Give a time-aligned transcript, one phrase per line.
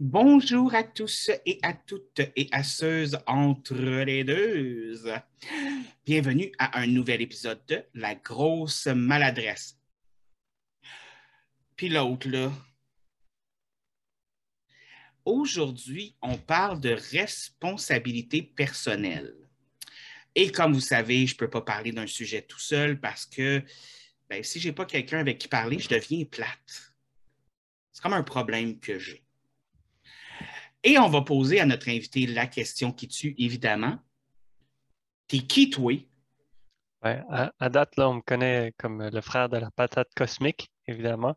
[0.00, 4.94] Bonjour à tous et à toutes et à ceux entre les deux.
[6.06, 9.76] Bienvenue à un nouvel épisode de La grosse maladresse.
[11.74, 12.52] Puis l'autre, là.
[15.24, 19.34] Aujourd'hui, on parle de responsabilité personnelle.
[20.36, 23.64] Et comme vous savez, je ne peux pas parler d'un sujet tout seul parce que
[24.30, 26.94] ben, si je n'ai pas quelqu'un avec qui parler, je deviens plate.
[27.92, 29.27] C'est comme un problème que j'ai.
[30.84, 33.98] Et on va poser à notre invité la question qui tue, évidemment.
[35.26, 35.92] T'es qui, toi?
[37.04, 41.36] Ouais, à, date, là, on me connaît comme le frère de la patate cosmique, évidemment.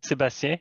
[0.00, 0.56] Sébastien.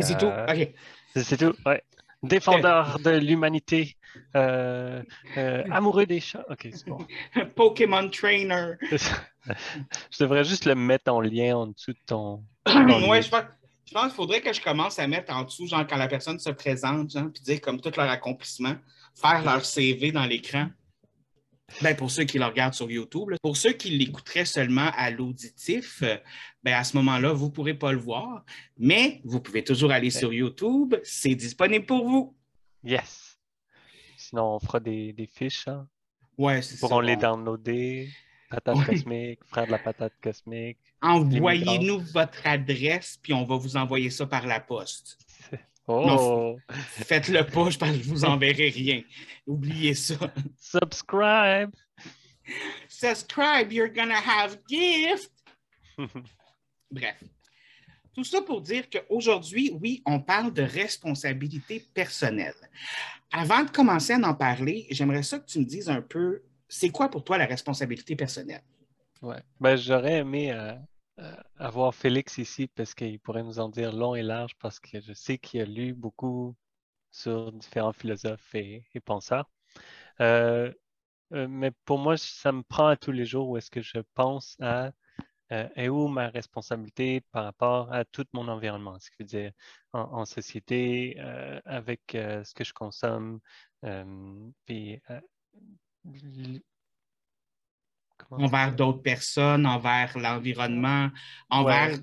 [0.00, 0.26] c'est tout?
[0.26, 0.68] Euh, OK.
[1.16, 1.82] C'est tout, ouais.
[2.22, 3.96] Défendeur de l'humanité,
[4.34, 5.02] euh,
[5.36, 6.44] euh, amoureux des chats.
[6.50, 7.06] OK, c'est bon.
[7.56, 8.72] Pokémon Trainer.
[8.90, 12.44] je devrais juste le mettre en lien en dessous de ton.
[12.66, 13.44] ouais, je pense,
[13.86, 16.38] je pense qu'il faudrait que je commence à mettre en dessous, genre, quand la personne
[16.38, 18.74] se présente, genre, puis dire comme tout leur accomplissement,
[19.14, 20.68] faire leur CV dans l'écran.
[21.82, 23.34] Ben, pour ceux qui le regardent sur YouTube.
[23.42, 26.02] Pour ceux qui l'écouteraient seulement à l'auditif,
[26.62, 28.44] ben, à ce moment-là, vous ne pourrez pas le voir,
[28.78, 30.94] mais vous pouvez toujours aller sur YouTube.
[31.02, 32.36] C'est disponible pour vous.
[32.84, 33.38] Yes.
[34.16, 35.66] Sinon, on fera des, fiches.
[35.66, 35.88] Hein?
[36.38, 36.86] Ouais, c'est ça.
[36.86, 38.08] Pourront les downloader.
[38.48, 40.78] Patate cosmique, frère de la patate cosmique.
[41.02, 45.18] Envoyez-nous votre adresse, puis on va vous envoyer ça par la poste.
[45.88, 46.58] Oh!
[46.68, 49.02] Faites-le pas, je je vous enverrai rien.
[49.46, 50.16] Oubliez ça.
[50.58, 51.70] Subscribe!
[52.88, 55.30] Subscribe, you're gonna have gift!
[56.90, 57.22] Bref.
[58.16, 62.54] Tout ça pour dire qu'aujourd'hui, oui, on parle de responsabilité personnelle.
[63.30, 66.90] Avant de commencer à en parler, j'aimerais ça que tu me dises un peu c'est
[66.90, 68.62] quoi pour toi la responsabilité personnelle?
[69.22, 69.42] Ouais.
[69.60, 70.74] Ben, j'aurais aimé euh,
[71.20, 75.00] euh, avoir Félix ici parce qu'il pourrait nous en dire long et large parce que
[75.00, 76.54] je sais qu'il a lu beaucoup
[77.10, 79.50] sur différents philosophes et, penseurs.
[80.20, 80.72] Euh,
[81.30, 84.56] mais pour moi, ça me prend à tous les jours où est-ce que je pense
[84.60, 84.92] à
[85.76, 89.52] et où ma responsabilité par rapport à tout mon environnement, ce qui veut dire
[89.92, 91.20] en, société,
[91.64, 93.38] avec ce que je consomme,
[94.64, 95.00] puis
[98.30, 101.10] envers d'autres personnes, envers l'environnement,
[101.50, 101.98] envers,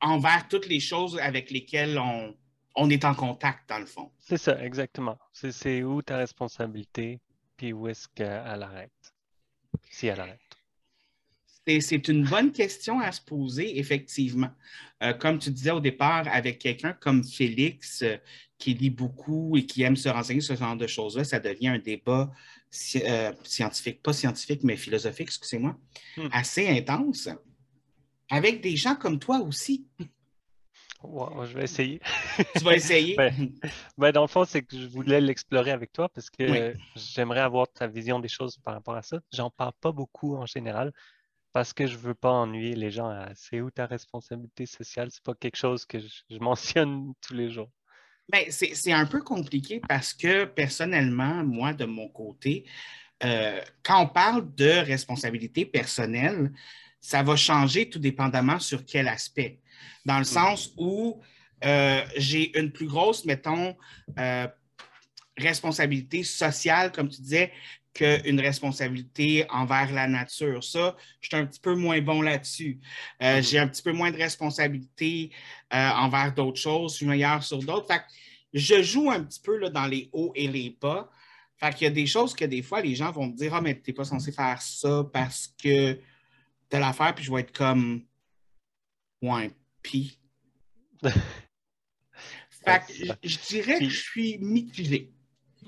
[0.00, 2.34] envers toutes les choses avec lesquelles on,
[2.74, 4.10] on est en contact, dans le fond.
[4.18, 5.18] C'est ça, exactement.
[5.32, 7.20] C'est où ta responsabilité,
[7.56, 9.14] puis où est-ce qu'elle arrête,
[9.90, 10.40] si elle arrête.
[11.80, 14.50] C'est une bonne question à se poser, effectivement.
[15.02, 18.18] Euh, comme tu disais au départ, avec quelqu'un comme Félix, euh,
[18.58, 21.68] qui lit beaucoup et qui aime se renseigner sur ce genre de choses-là, ça devient
[21.68, 22.30] un débat
[22.96, 25.76] euh, scientifique, pas scientifique, mais philosophique, excusez-moi,
[26.16, 26.28] hmm.
[26.32, 27.28] assez intense,
[28.30, 29.86] avec des gens comme toi aussi.
[31.02, 32.00] je vais essayer.
[32.56, 33.16] tu vas essayer?
[33.16, 33.52] Ben,
[33.98, 37.68] ben, dans le fond, c'est que je voulais l'explorer avec toi parce que j'aimerais avoir
[37.68, 39.20] ta vision des choses par rapport à ça.
[39.32, 40.92] J'en parle pas beaucoup en général
[41.52, 43.26] parce que je veux pas ennuyer les gens.
[43.34, 45.10] C'est où ta responsabilité sociale?
[45.12, 47.70] C'est pas quelque chose que je mentionne tous les jours.
[48.28, 52.64] Ben, c'est un peu compliqué parce que personnellement, moi, de mon côté,
[53.22, 56.50] euh, quand on parle de responsabilité personnelle,
[57.00, 59.60] ça va changer tout dépendamment sur quel aspect.
[60.06, 60.24] Dans le mm.
[60.24, 61.20] sens où
[61.64, 63.76] euh, j'ai une plus grosse, mettons,
[64.18, 64.48] euh,
[65.36, 67.52] responsabilité sociale, comme tu disais,
[67.94, 70.62] qu'une responsabilité envers la nature.
[70.62, 72.80] Ça, je suis un petit peu moins bon là-dessus.
[73.22, 73.48] Euh, mm-hmm.
[73.48, 75.30] J'ai un petit peu moins de responsabilité
[75.72, 77.86] euh, envers d'autres choses, je suis meilleur sur d'autres.
[77.86, 78.02] Fait
[78.52, 81.10] je joue un petit peu là, dans les hauts et les bas.
[81.56, 83.60] Fait qu'il y a des choses que des fois, les gens vont me dire Ah,
[83.60, 87.40] mais tu n'es pas censé faire ça parce que tu as l'affaire, puis je vais
[87.40, 88.04] être comme
[89.22, 89.50] Ouais,
[89.82, 90.18] pis.
[91.02, 95.13] fait que je dirais que je suis mitigé.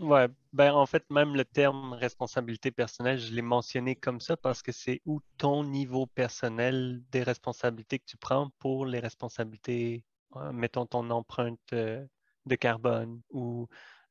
[0.01, 4.63] Ouais, ben en fait, même le terme responsabilité personnelle, je l'ai mentionné comme ça parce
[4.63, 10.05] que c'est où ton niveau personnel des responsabilités que tu prends pour les responsabilités,
[10.37, 12.05] euh, mettons ton empreinte euh,
[12.45, 13.69] de carbone ou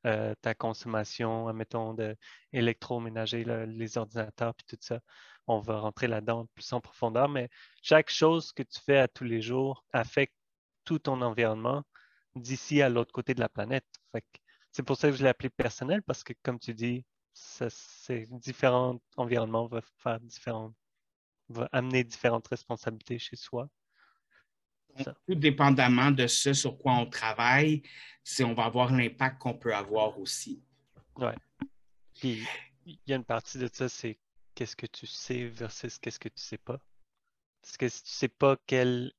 [0.08, 1.94] euh, ta consommation, mettons,
[2.52, 5.00] d'électroménager, les ordinateurs, puis tout ça.
[5.48, 7.50] On va rentrer là-dedans plus en profondeur, mais
[7.84, 10.34] chaque chose que tu fais à tous les jours affecte
[10.84, 11.84] tout ton environnement
[12.36, 13.86] d'ici à l'autre côté de la planète.
[14.76, 19.00] C'est pour ça que je l'ai appelé personnel, parce que, comme tu dis, c'est différents
[19.16, 20.76] environnements vont faire différentes,
[21.48, 23.70] va amener différentes responsabilités chez soi.
[24.98, 27.84] tout dépendamment de ce sur quoi on travaille,
[28.22, 30.62] c'est on va avoir l'impact qu'on peut avoir aussi.
[31.16, 31.32] Oui.
[32.20, 32.46] Puis
[32.86, 34.20] il y a une partie de ça, c'est
[34.56, 36.82] qu'est-ce que tu sais versus qu'est-ce que tu sais pas.
[37.62, 39.14] Parce que si tu sais pas quel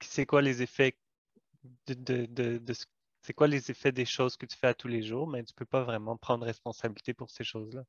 [0.00, 0.96] c'est quoi les effets
[1.86, 2.86] de, de, de, de ce-
[3.26, 5.52] c'est quoi les effets des choses que tu fais à tous les jours, mais tu
[5.52, 7.82] peux pas vraiment prendre responsabilité pour ces choses-là.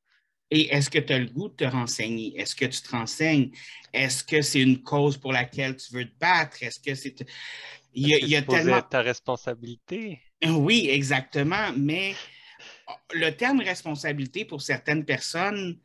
[0.49, 2.39] Et est-ce que tu as le goût de te renseigner?
[2.39, 3.51] Est-ce que tu te renseignes?
[3.93, 6.63] Est-ce que c'est une cause pour laquelle tu veux te battre?
[6.63, 7.15] Est-ce que c'est.
[7.93, 8.81] Il y a, C'est il y a supposé tellement.
[8.83, 10.21] ta responsabilité?
[10.45, 11.73] Oui, exactement.
[11.75, 12.15] Mais
[13.13, 15.79] le terme responsabilité pour certaines personnes,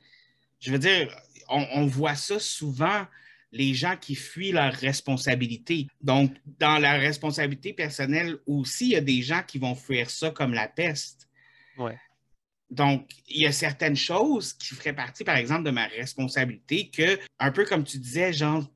[0.60, 1.14] je veux dire,
[1.48, 3.06] on, on voit ça souvent,
[3.52, 5.86] les gens qui fuient leur responsabilité.
[6.00, 10.30] Donc, dans la responsabilité personnelle aussi, il y a des gens qui vont fuir ça
[10.30, 11.28] comme la peste.
[11.76, 11.98] Ouais.
[12.70, 17.18] Donc, il y a certaines choses qui feraient partie, par exemple, de ma responsabilité que,
[17.38, 18.66] un peu comme tu disais, genre,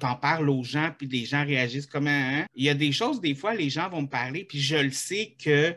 [0.00, 2.40] t'en parles aux gens, puis les gens réagissent comme un.
[2.40, 2.46] hein?
[2.56, 4.90] Il y a des choses, des fois, les gens vont me parler, puis je le
[4.90, 5.76] sais que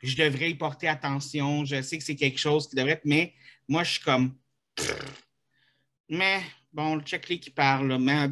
[0.00, 3.34] je devrais y porter attention, je sais que c'est quelque chose qui devrait être, mais
[3.66, 4.36] moi, je suis comme.
[4.76, 4.94] pff,
[6.08, 6.40] Mais,
[6.72, 8.26] bon, check-les qui parlent, là, mais.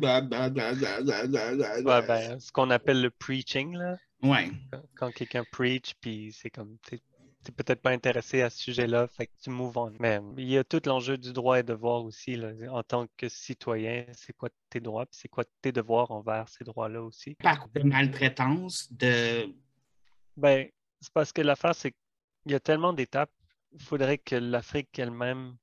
[1.84, 3.96] Ouais, ben, ce qu'on appelle le preaching, là.
[4.22, 4.50] Ouais.
[4.72, 7.00] Quand- Quand quelqu'un preach, puis c'est comme, t'es
[7.44, 9.92] t'es peut-être pas intéressé à ce sujet-là, fait que tu move on.
[10.00, 12.50] Mais il y a tout l'enjeu du droit et devoir aussi, là.
[12.72, 16.64] En tant que citoyen, c'est quoi tes droits, puis c'est quoi tes devoirs envers ces
[16.64, 17.36] droits-là aussi?
[17.36, 19.46] Par de maltraitance, de.
[20.36, 20.68] Ben,
[21.00, 23.30] c'est parce que l'affaire, c'est qu'il y a tellement d'étapes.
[23.72, 25.54] Il faudrait que l'Afrique elle-même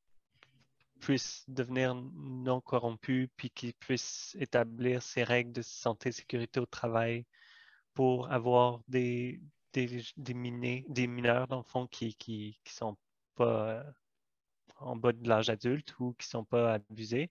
[1.03, 6.65] puisse devenir non corrompue, puis qu'il puisse établir ses règles de santé et sécurité au
[6.65, 7.25] travail
[7.93, 9.41] pour avoir des,
[9.73, 12.97] des, des, minés- des mineurs, dans le fond, qui qui, qui sont
[13.35, 13.83] pas euh,
[14.77, 17.29] en bas de l'âge adulte ou qui sont pas abusés.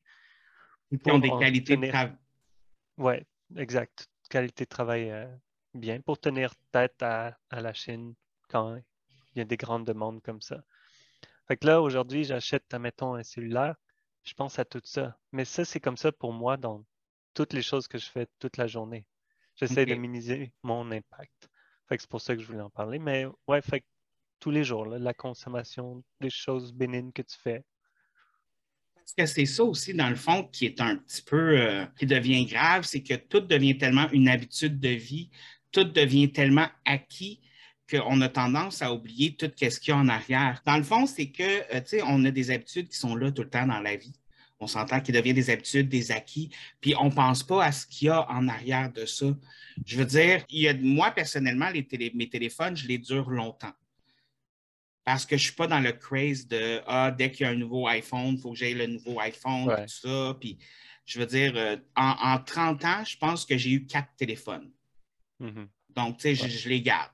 [1.02, 2.16] qui ont des qualités de travail.
[2.98, 3.26] Ouais,
[3.56, 4.08] exact.
[4.28, 5.26] Qualité de travail euh,
[5.74, 8.14] bien pour tenir tête à, à la Chine
[8.48, 8.76] quand
[9.34, 10.62] il y a des grandes demandes comme ça.
[11.48, 13.74] Fait que là, aujourd'hui, j'achète, admettons, un cellulaire,
[14.22, 15.18] je pense à tout ça.
[15.32, 16.84] Mais ça, c'est comme ça pour moi dans
[17.34, 19.06] toutes les choses que je fais toute la journée.
[19.56, 21.48] J'essaie de minimiser mon impact.
[21.88, 22.98] Fait que c'est pour ça que je voulais en parler.
[22.98, 23.86] Mais ouais, fait que
[24.40, 27.64] tous les jours, là, la consommation des choses bénignes que tu fais.
[28.94, 32.06] Parce que c'est ça aussi, dans le fond, qui est un petit peu, euh, qui
[32.06, 35.30] devient grave, c'est que tout devient tellement une habitude de vie,
[35.70, 37.42] tout devient tellement acquis
[37.98, 40.62] qu'on a tendance à oublier tout ce qu'il y a en arrière.
[40.66, 41.42] Dans le fond, c'est que,
[41.74, 43.96] euh, tu sais, on a des habitudes qui sont là tout le temps dans la
[43.96, 44.12] vie.
[44.60, 46.50] On s'entend qu'il devient des habitudes, des acquis,
[46.80, 49.26] puis on ne pense pas à ce qu'il y a en arrière de ça.
[49.84, 53.28] Je veux dire, il y a, moi, personnellement, les télé- mes téléphones, je les dure
[53.30, 53.72] longtemps
[55.04, 57.52] parce que je ne suis pas dans le craze de ah, dès qu'il y a
[57.52, 59.84] un nouveau iPhone, il faut que j'aille le nouveau iPhone, Ouais.
[59.86, 60.36] tout ça.
[60.40, 60.58] Puis,
[61.04, 64.70] je veux dire, euh, en, en 30 ans, je pense que j'ai eu quatre téléphones.
[65.40, 65.66] Mhm.
[65.90, 67.10] Donc, tu sais, je les garde.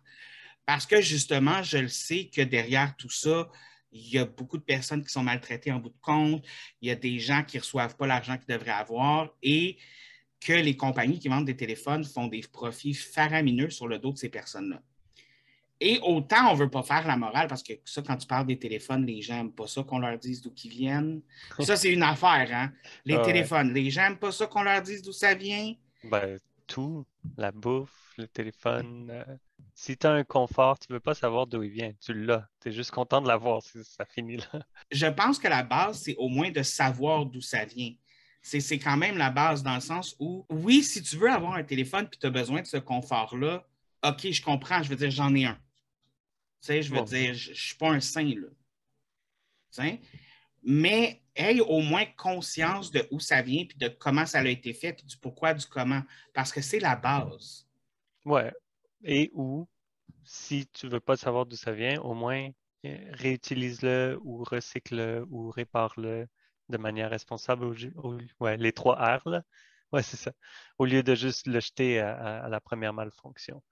[0.68, 3.48] Parce que justement, je le sais que derrière tout ça,
[3.90, 6.44] il y a beaucoup de personnes qui sont maltraitées en bout de compte.
[6.82, 9.78] Il y a des gens qui ne reçoivent pas l'argent qu'ils devraient avoir et
[10.38, 14.18] que les compagnies qui vendent des téléphones font des profits faramineux sur le dos de
[14.18, 14.82] ces personnes-là.
[15.80, 18.46] Et autant on ne veut pas faire la morale, parce que ça, quand tu parles
[18.46, 21.22] des téléphones, les gens n'aiment pas ça qu'on leur dise d'où ils viennent.
[21.60, 22.72] Ça, c'est une affaire, hein?
[23.06, 25.74] Les Ah téléphones, les gens n'aiment pas ça qu'on leur dise d'où ça vient.
[26.04, 27.06] Ben, tout,
[27.38, 29.08] la bouffe, le téléphone.
[29.10, 29.24] euh,
[29.74, 31.92] si tu as un confort, tu veux pas savoir d'où il vient.
[32.00, 32.48] Tu l'as.
[32.60, 33.62] Tu es juste content de l'avoir.
[33.62, 34.66] Ça finit là.
[34.90, 37.94] je pense que la base, c'est au moins de savoir d'où ça vient.
[38.42, 41.64] C'est quand même la base dans le sens où, oui, si tu veux avoir un
[41.64, 43.66] téléphone et tu as besoin de ce confort-là,
[44.04, 45.54] OK, je comprends, je veux dire, j'en ai un.
[45.54, 47.04] Tu sais, je veux Bon.
[47.04, 48.48] dire, je ne suis pas un saint, là.
[49.72, 50.00] Tu sais?
[50.62, 54.72] Mais aie au moins conscience de où ça vient, puis de comment ça a été
[54.72, 56.02] fait, puis du pourquoi, du comment.
[56.34, 57.66] Parce que c'est la base.
[58.24, 58.52] Ouais.
[59.04, 59.68] Et ou,
[60.24, 62.50] si tu veux pas savoir d'où ça vient, au moins
[62.86, 66.28] euh, réutilise-le ou recycle-le ou répare-le
[66.70, 67.64] de manière responsable.
[67.66, 69.42] au ju- au- ouais, les trois R, là.
[69.92, 70.32] Ouais, c'est ça.
[70.78, 73.62] Au lieu de juste le jeter à, à- à la première malfonction.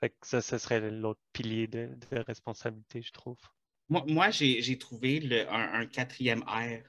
[0.00, 3.38] Fait que ça, ce serait l'autre pilier de, de responsabilité, je trouve.
[3.88, 6.84] Moi, moi j'ai trouvé le- un, un quatrième R.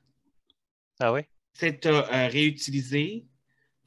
[1.00, 1.28] Ah ouais?
[1.52, 3.28] C'est euh, euh, réutiliser,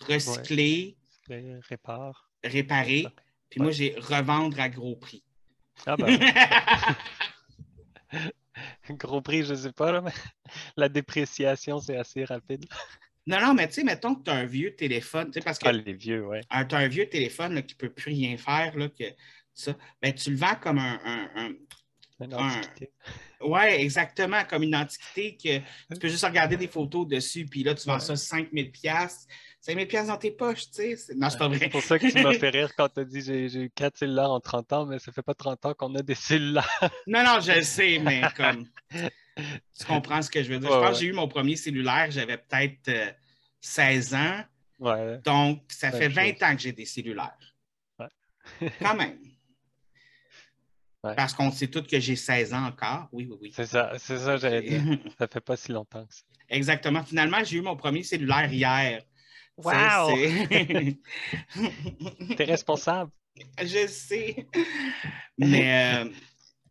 [0.00, 2.30] recycler, Le répare.
[2.44, 3.16] réparer,
[3.50, 3.64] puis Ouais.
[3.64, 5.24] moi, j'ai revendre à gros prix.
[5.86, 6.06] Ah ben,
[8.90, 10.12] gros prix, je sais pas, là, mais
[10.76, 12.66] la dépréciation, c'est assez rapide.
[13.26, 15.58] non, non, mais tu sais, mettons que tu as un vieux téléphone, tu sais, parce
[15.58, 16.40] que Ah, les vieux, ouais.
[16.68, 19.04] tu as un vieux téléphone là, qui ne peut plus rien faire, là, que
[19.54, 21.00] ça, ben, tu le vends comme un.
[21.04, 21.52] un- un-
[22.22, 22.92] Une Un- antiquité.
[23.40, 25.58] Ouais, exactement, comme une antiquité que
[25.94, 28.00] tu peux juste regarder des photos dessus, puis là, tu vends Ouais.
[28.00, 28.70] ça 5000
[29.62, 30.96] pièces 5000 pièces dans tes poches, tu sais.
[30.96, 31.68] C'est- Non, c'est pas C'est vrai.
[31.68, 33.98] pour ça que tu m'as fait rire quand tu as dit j'ai j'ai eu quatre
[33.98, 36.68] cellulaires en 30 ans, mais ça fait pas 30 ans qu'on a des cellulaires.
[37.06, 38.66] Non, non, je le sais, mais comme.
[39.78, 40.68] Tu comprends ce que je veux dire.
[40.68, 40.92] Ouais, je pense ouais.
[40.94, 43.10] que j'ai eu mon premier cellulaire, j'avais peut-être euh,
[43.60, 44.40] 16 ans.
[44.78, 45.18] Ouais.
[45.24, 46.42] Donc, ça fait 20 chose.
[46.42, 47.54] ans que j'ai des cellulaires.
[47.98, 48.70] Ouais.
[48.82, 49.18] Quand même.
[51.02, 51.14] Ouais.
[51.14, 53.08] Parce qu'on sait tous que j'ai 16 ans encore.
[53.12, 53.52] Oui, oui, oui.
[53.54, 54.82] C'est ça, c'est ça, j'allais dire.
[55.18, 56.22] Ça fait pas si longtemps que ça.
[56.50, 57.02] Exactement.
[57.02, 59.02] Finalement, j'ai eu mon premier cellulaire hier.
[59.64, 60.16] Wow!
[62.36, 63.10] T'es responsable.
[63.62, 64.46] Je sais.
[65.38, 66.10] Mais euh,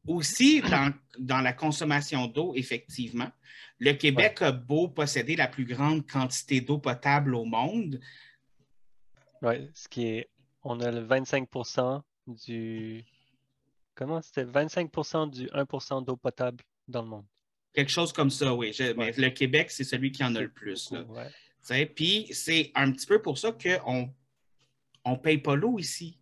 [0.07, 3.29] aussi, dans, dans la consommation d'eau, effectivement,
[3.79, 7.99] le Québec a beau posséder la plus grande quantité d'eau potable au monde.
[9.41, 10.29] Ouais, ce qui est.
[10.63, 13.03] On a le 25% du.
[13.95, 14.43] Comment c'était?
[14.45, 17.25] 25% du 1% d'eau potable dans le monde.
[17.73, 18.73] Quelque chose comme ça, oui.
[18.73, 20.91] Je- mais le Québec, c'est celui qui en a le plus.
[20.91, 21.03] là.
[21.03, 21.29] Ouais.
[21.95, 24.13] Puis c'est un petit peu pour ça qu'on
[25.05, 26.19] on paye pas l'eau ici.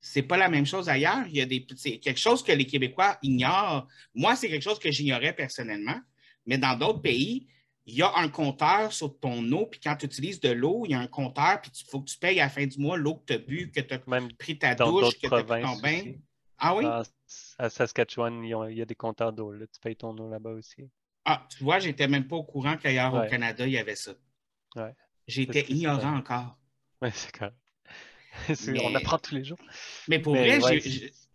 [0.00, 1.26] C'est pas la même chose ailleurs.
[1.28, 3.86] Il y a des, c'est quelque chose que les Québécois ignorent.
[4.14, 6.00] Moi, c'est quelque chose que j'ignorais personnellement.
[6.46, 7.46] Mais dans d'autres pays,
[7.84, 9.66] il y a un compteur sur ton eau.
[9.66, 11.60] Puis quand tu utilises de l'eau, il y a un compteur.
[11.60, 13.38] Puis il faut que tu payes à la fin du mois l'eau que tu as
[13.38, 16.00] bu, que tu as Même pris ta douche, que tu as pris ton bain.
[16.00, 16.18] aussi.
[16.56, 16.84] Ah oui?
[16.86, 17.02] À,
[17.58, 19.52] à Saskatchewan, il y a des compteurs d'eau.
[19.58, 20.88] Tu payes ton eau là-bas aussi.
[21.26, 23.28] Ah, tu vois, j'étais même pas au courant qu'ailleurs au.
[23.28, 24.12] Canada, il y avait ça.
[24.76, 24.94] Ouais.
[25.28, 26.58] J'étais ignorant encore.
[27.02, 27.56] Ouais, c'est correct.
[28.66, 29.58] Mais- On apprend tous les jours.
[30.08, 30.80] Mais pour Mais vrai, ouais,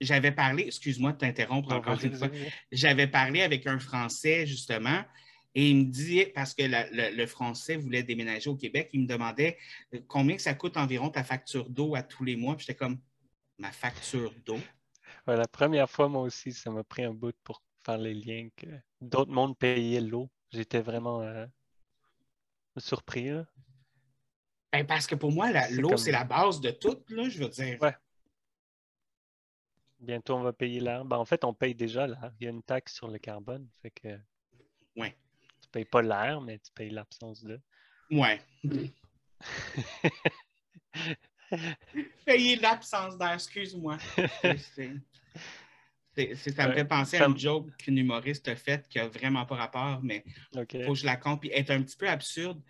[0.01, 2.29] j'avais parlé, excuse-moi de t'interrompre encore une fois,
[2.71, 5.03] j'avais parlé avec un Français justement
[5.53, 9.01] et il me dit, parce que la- le, le Français voulait déménager au Québec, il
[9.03, 9.57] me demandait
[9.93, 12.55] euh, combien ça coûte environ ta facture d'eau à tous les mois?
[12.59, 12.99] J'étais comme,
[13.57, 14.59] ma facture d'eau?
[15.27, 18.49] Ouais, la première fois, moi aussi, ça m'a pris un bout pour faire les liens
[18.55, 18.67] que
[19.01, 20.29] d'autres mondes payaient l'eau.
[20.51, 21.45] J'étais vraiment euh,
[22.79, 23.29] surpris.
[23.29, 23.45] là.
[24.71, 27.49] Ben, parce que pour moi, l'eau, comme- c'est la base de tout, là, je veux
[27.49, 27.81] dire.
[27.81, 27.95] Ouais.
[29.99, 31.05] Bientôt, on va payer l'air.
[31.05, 32.31] Ben, en fait, on paye déjà l'air.
[32.39, 33.67] Il y a une taxe sur le carbone.
[33.81, 34.19] Fait que
[34.97, 35.15] Ouais.
[35.61, 37.59] tu payes pas l'air, mais tu payes l'absence de.
[38.11, 38.41] Ouais.
[42.25, 43.97] Payer l'absence d'air, excuse-moi.
[46.35, 49.55] ça me fait penser à une joke qu'une humoriste a faite qui n'a vraiment pas
[49.55, 50.23] rapport, mais
[50.55, 50.77] OK.
[50.85, 51.41] faut que je la compte.
[51.41, 52.61] Puis elle est un petit peu absurde.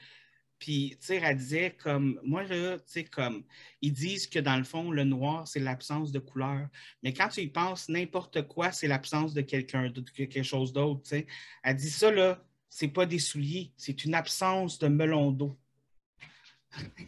[0.58, 3.44] Puis, tu sais, elle disait comme, moi, là, tu sais, comme,
[3.82, 6.68] ils disent que dans le fond, le noir, c'est l'absence de couleur.
[7.04, 11.02] Mais quand tu y penses, n'importe quoi, c'est l'absence de quelqu'un, de quelque chose d'autre,
[11.04, 11.28] tu sais.
[11.64, 15.58] Elle dit ça, là, c'est pas des souliers, c'est une absence de melon d'eau.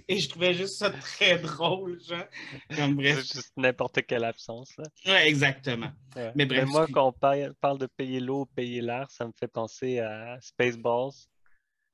[0.07, 2.23] Et je trouvais juste ça très drôle, genre.
[2.75, 3.23] Comme bref.
[3.23, 4.75] C'est juste n'importe quelle absence.
[4.77, 4.85] Là.
[5.05, 5.91] Ouais, exactement.
[6.15, 6.31] Ouais.
[6.35, 9.99] Mais bref, moi, quand on parle, de payer l'eau, payer l'air, ça me fait penser
[9.99, 11.11] à Spaceballs.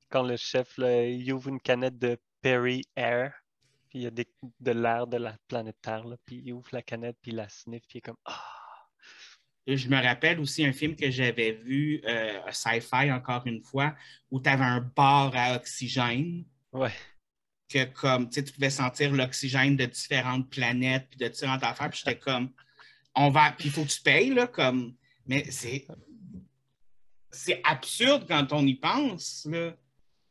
[0.10, 3.34] Quand le chef, là, il ouvre une canette de Perry Air,
[3.90, 4.28] puis il y a des-
[4.60, 7.50] de l'air de la planète Terre, là, puis il ouvre la canette, puis il la
[7.50, 8.42] sniffe, puis il est comme Ah!
[9.66, 13.96] Je me rappelle aussi un film que j'avais vu, euh, sci-fi encore une fois,
[14.30, 16.44] où tu avais un bar à oxygène.
[16.74, 16.92] Ouais.
[17.74, 21.90] Que comme tu pouvais sentir l'oxygène de différentes planètes puis de différentes affaires.
[21.90, 22.52] Puis j'étais comme
[23.16, 23.52] on va.
[23.52, 24.96] Puis il faut que tu payes, là, comme.
[25.26, 25.88] Mais c'est.
[27.32, 29.76] C'est absurde quand on y pense, là.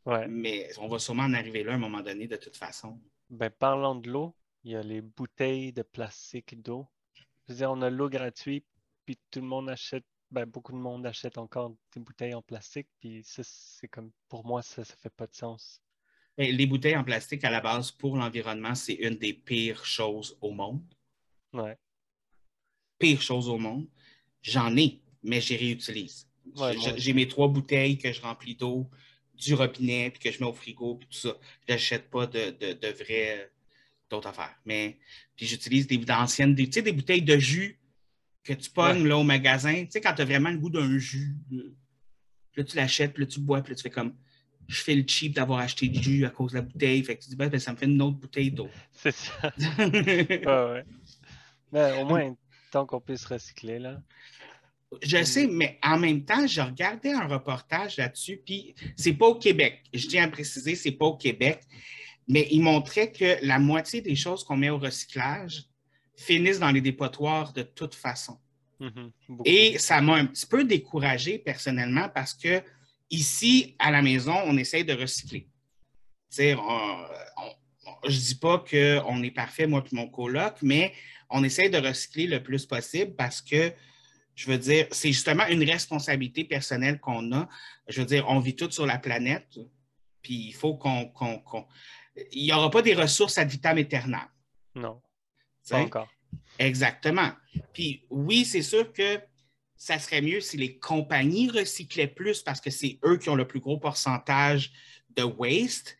[0.05, 0.27] Ouais.
[0.27, 2.99] Mais on va sûrement en arriver là à un moment donné, de toute façon.
[3.29, 6.87] Ben, parlant de l'eau, il y a les bouteilles de plastique d'eau.
[7.15, 8.65] Je veux dire, on a l'eau gratuite,
[9.05, 12.87] puis tout le monde achète, ben, beaucoup de monde achète encore des bouteilles en plastique,
[12.99, 15.81] puis ça, c'est comme, pour moi, ça, ça fait pas de sens.
[16.37, 20.37] Et les bouteilles en plastique, à la base, pour l'environnement, c'est une des pires choses
[20.41, 20.81] au monde.
[21.53, 21.77] Ouais.
[22.97, 23.87] Pire chose au monde.
[24.41, 26.27] J'en ai, mais j'y réutilise.
[26.55, 28.89] Ouais, J'ai- mes trois bouteilles que je remplis d'eau
[29.33, 31.37] du robinet, puis que je mets au frigo, puis tout ça.
[31.67, 33.51] Je n'achète pas de, de, de vraies
[34.09, 34.55] d'autres affaires.
[34.65, 34.97] Mais
[35.35, 37.79] puis j'utilise des d'anciennes, des, tu sais, des bouteilles de jus
[38.43, 39.85] que tu pognes là, au magasin.
[39.85, 41.63] Tu sais, quand tu as vraiment le goût d'un jus, là,
[42.51, 44.15] Puis là, tu l'achètes, puis là, tu bois, puis là, tu fais comme
[44.67, 47.03] je fais le cheap d'avoir acheté du jus à cause de la bouteille.
[47.03, 48.69] Fait que tu dis, ben, ben, ça me fait une autre bouteille d'eau.
[48.91, 49.53] C'est ça.
[49.57, 50.85] Ouais, ouais.
[51.71, 52.35] Mais au moins,
[52.71, 54.01] tant qu'on puisse recycler, là.
[55.01, 59.35] Je sais, mais en même temps, je regardais un reportage là-dessus, puis c'est pas au
[59.35, 59.83] Québec.
[59.91, 61.63] Je tiens à préciser, c'est pas au Québec,
[62.27, 65.63] mais il montrait que la moitié des choses qu'on met au recyclage
[66.15, 68.37] finissent dans les dépotoirs de toute façon.
[68.79, 69.11] Mhm.
[69.45, 72.61] Et ça m'a un petit peu découragé personnellement parce que
[73.13, 75.41] ici, à la maison, on essaye de recycler.
[76.29, 77.05] Tu sais, on-
[77.41, 77.55] on-
[77.85, 80.93] on- je dis pas qu'on est parfait, moi et mon coloc, mais
[81.29, 83.71] on essaye de recycler le plus possible parce que,
[84.35, 87.47] je veux dire, c'est justement une responsabilité personnelle qu'on a.
[87.87, 89.49] Je veux dire, on vit tous sur la planète,
[90.21, 91.11] puis il faut qu'on...
[92.31, 94.27] Il n'y aura pas des ressources ad vitam aeternam.
[94.75, 95.01] Non,
[95.69, 96.09] pas encore.
[96.59, 97.31] Exactement.
[97.73, 99.19] Puis oui, c'est sûr que
[99.83, 103.45] ça serait mieux si les compagnies recyclaient plus parce que c'est eux qui ont le
[103.45, 104.71] plus gros pourcentage
[105.09, 105.97] de waste,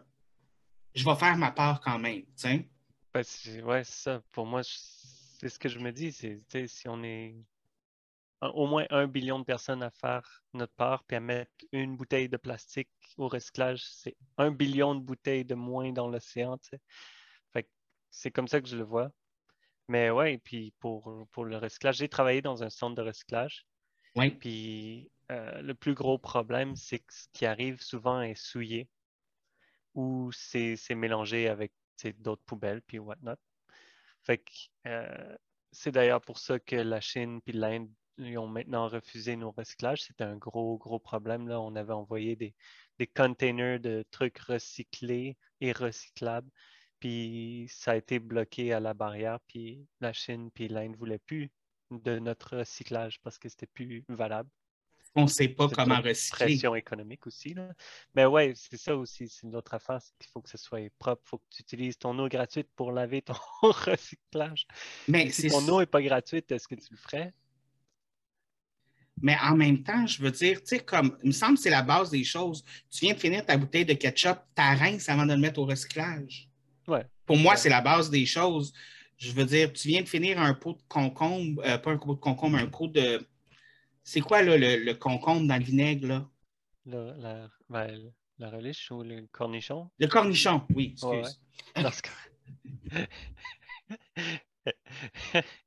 [0.93, 2.21] je vais faire ma part quand même.
[2.35, 2.67] sais.
[3.11, 4.21] Ben, c'est- ouais, ça.
[4.31, 6.11] Pour moi, c'est ce que je me dis.
[6.11, 7.33] C'est si on est
[8.41, 12.29] au moins un billion de personnes à faire notre part, puis à mettre une bouteille
[12.29, 16.57] de plastique au recyclage, c'est un billion de bouteilles de moins dans l'océan.
[18.11, 19.11] c'est comme ça que je le vois.
[19.87, 23.65] Mais ouais, puis pour, pour le recyclage, j'ai travaillé dans un centre de recyclage.
[24.15, 24.31] Oui.
[24.31, 28.87] Puis euh, le plus gros problème, c'est que ce qui arrive souvent est souillé
[29.93, 31.71] ou c'est mélangé avec
[32.19, 33.37] d'autres poubelles puis whatnot.
[34.23, 34.51] Fait que
[34.87, 35.37] euh,
[35.71, 40.03] c'est d'ailleurs pour ça que la Chine puis l'Inde ils ont maintenant refusé nos recyclages.
[40.03, 41.47] C'était un gros, gros problème.
[41.47, 41.59] Là.
[41.59, 42.53] On avait envoyé des,
[42.99, 46.49] des containers de trucs recyclés et recyclables.
[46.99, 49.39] Puis ça a été bloqué à la barrière.
[49.47, 51.51] Puis la Chine puis l'Inde ne voulaient plus
[51.91, 54.49] de notre recyclage parce que c'était plus valable.
[55.17, 56.45] On ne sait pas comment recycler.
[56.45, 57.53] Pression économique aussi.
[57.53, 57.69] Là.
[58.15, 59.29] Mais ouais, c'est ça aussi.
[59.29, 59.99] C'est une autre affaire.
[60.19, 61.21] qu'il faut que ce soit propre.
[61.25, 64.67] Il faut que tu utilises ton eau gratuite pour laver ton recyclage.
[65.07, 67.33] Mais, si ton eau n'est pas gratuite, est-ce que tu le ferais?
[69.21, 71.69] Mais en même temps, je veux dire, tu sais, comme, il me semble que c'est
[71.69, 72.63] la base des choses.
[72.91, 75.65] Tu viens de finir ta bouteille de ketchup, ta rince avant de le mettre au
[75.65, 76.49] recyclage.
[76.87, 77.05] Ouais.
[77.25, 77.57] Pour moi, Ouais.
[77.57, 78.73] c'est la base des choses.
[79.17, 82.13] Je veux dire, tu viens de finir un pot de concombre, euh, pas un pot
[82.15, 83.25] de concombre, un pot de.
[84.03, 86.29] C'est quoi, là, le, le concombre dans le vinaigre, là?
[86.85, 89.89] Le- la, ben, la relish ou le cornichon?
[89.97, 91.39] Le cornichon, oui, excuse.
[91.75, 91.81] Ouais,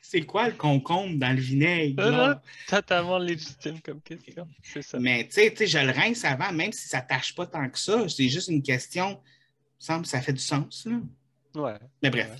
[0.00, 2.02] C'est quoi le concombre dans le vinaigre?
[2.02, 2.34] Euh?
[2.68, 4.48] Totalement légitime comme question.
[4.62, 4.98] C'est ça.
[4.98, 7.78] Mais tu sais, je le rince avant, même si ça ne tâche pas tant que
[7.78, 8.08] ça.
[8.08, 9.20] C'est juste une question.
[9.80, 10.86] Il semble que ça fait du sens.
[10.86, 11.00] Là.
[11.54, 11.78] Ouais.
[12.02, 12.38] Mais bref, Ouais.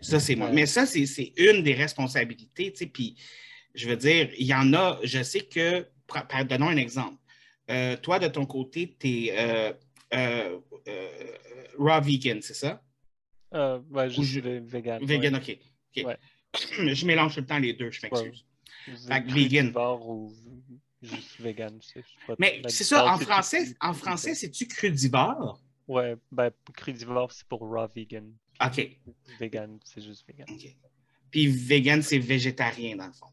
[0.00, 0.48] ça, c'est moi.
[0.48, 0.54] Ouais.
[0.54, 2.72] Mais ça, c'est une des responsabilités.
[2.72, 3.16] tu sais, Puis,
[3.74, 5.86] je veux dire, il y en a, je sais que,
[6.48, 7.16] donnons un exemple.
[7.70, 9.72] Euh, toi, de ton côté, tu es euh,
[10.14, 10.58] euh,
[11.78, 12.82] raw vegan, c'est ça?
[13.54, 15.04] Euh, ouais, je Ou vegan.
[15.04, 15.56] Vegan, OK.
[16.02, 16.18] Ouais.
[16.94, 18.44] je mélange tout le temps les deux, je m'excuse.
[19.08, 19.20] Ouais.
[19.20, 19.72] Vegan.
[19.76, 20.32] Ou
[21.02, 21.78] juste vegan.
[21.82, 22.04] je sais
[22.38, 24.40] Mais c'est ça, en français, en français, ça.
[24.40, 25.60] c'est-tu crudivore?
[25.86, 28.32] Ouais, ben, crudivore, c'est pour raw vegan.
[28.64, 28.88] OK.
[29.38, 30.46] Vegan, c'est juste vegan.
[30.50, 30.76] OK.
[31.30, 33.26] Puis vegan, c'est végétarien, dans le fond.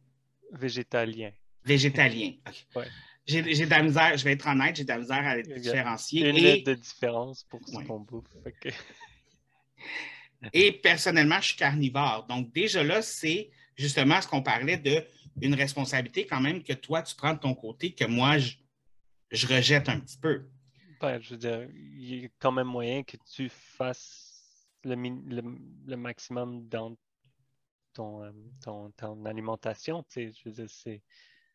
[0.51, 1.31] Végétalien.
[1.63, 2.33] Végétalien.
[2.47, 2.65] OK.
[2.75, 2.87] Ouais.
[3.27, 6.27] J'ai de la misère, je vais être honnête, j'ai de la misère à les différencier.
[6.27, 7.85] Une Et, lettre de différence pour ce Ouais.
[7.85, 8.25] qu'on bouffe.
[8.59, 8.69] Que-
[10.53, 12.25] et personnellement, je suis carnivore.
[12.27, 15.03] Donc, déjà là, c'est justement ce qu'on parlait de
[15.41, 18.53] une responsabilité quand même que toi, tu prends de ton côté, que moi, je,
[19.31, 20.45] je rejette un petit peu.
[20.99, 26.67] Ben, je veux dire, il y a quand même moyen que tu fasses le maximum
[26.67, 26.95] dans
[27.93, 28.31] ton, euh,
[28.63, 30.03] ton, ton alimentation.
[30.03, 31.01] Tu sais, je veux dire, c'est,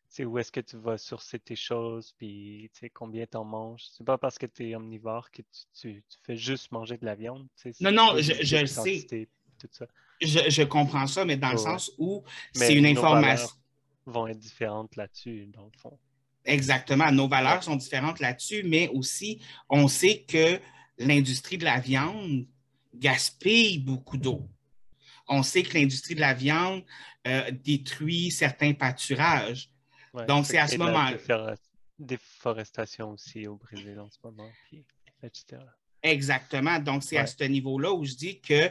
[0.09, 3.43] c'est où est-ce que tu vas sourcer tes choses, puis tu sais, combien tu en
[3.45, 3.83] manges.
[3.95, 7.05] C'est pas parce que tu es omnivore que tu, tu, tu fais juste manger de
[7.05, 7.47] la viande.
[7.55, 8.75] sais, Non, non, je- le sais.
[8.75, 9.85] quantité, Tout ça.
[10.21, 13.27] Je, je comprends ça, mais dans le Ouais, sens où c'est une nos information.
[13.47, 13.57] valeurs
[14.05, 15.99] vont être différentes là-dessus, dans le fond.
[16.45, 17.11] Exactement.
[17.11, 17.61] Nos valeurs Ouais.
[17.61, 20.59] sont différentes là-dessus, mais aussi, on sait que
[20.97, 22.47] l'industrie de la viande
[22.95, 24.47] gaspille beaucoup d'eau.
[25.27, 26.83] On sait que l'industrie de la viande
[27.27, 29.69] euh, détruit certains pâturages.
[30.17, 31.55] Ouais, Donc, c'est à ce a de la moment- défora-
[31.99, 34.83] Déforestation aussi au Brésil en ce moment, puis,
[35.23, 35.61] etc.
[36.03, 36.79] Exactement.
[36.79, 38.69] Donc, c'est à ce niveau-là où je dis que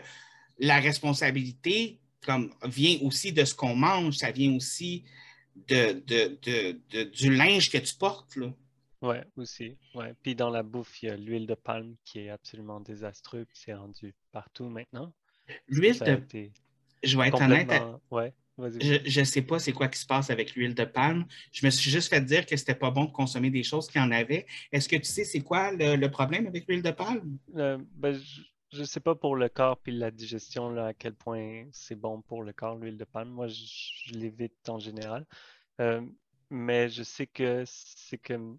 [0.58, 5.04] la responsabilité comme, vient aussi de ce qu'on mange, ça vient aussi
[5.68, 8.36] de, de- de- de- du linge que tu portes.
[8.36, 8.52] Là.
[9.02, 9.76] Ouais, aussi.
[9.94, 10.14] Ouais.
[10.22, 13.56] Puis dans la bouffe, il y a l'huile de palme qui est absolument désastreux, puis
[13.58, 15.12] c'est rendu partout maintenant.
[15.68, 16.50] L'huile de.
[17.02, 17.70] Je vais être honnête.
[18.10, 18.32] Ouais.
[18.58, 21.26] Je ne sais pas c'est quoi qui se passe avec l'huile de palme.
[21.52, 24.00] Je me suis juste fait dire que c'était pas bon de consommer des choses qu'il
[24.00, 24.46] y en avait.
[24.72, 27.38] Est-ce que tu sais c'est quoi le, le problème avec l'huile de palme?
[27.56, 28.18] Euh, ben,
[28.72, 31.94] je ne sais pas pour le corps puis la digestion, là, à quel point c'est
[31.94, 33.30] bon pour le corps, l'huile de palme.
[33.30, 33.64] Moi, je,
[34.06, 35.26] je l'évite en général.
[35.80, 36.00] Euh,
[36.50, 38.56] mais je sais que c'est que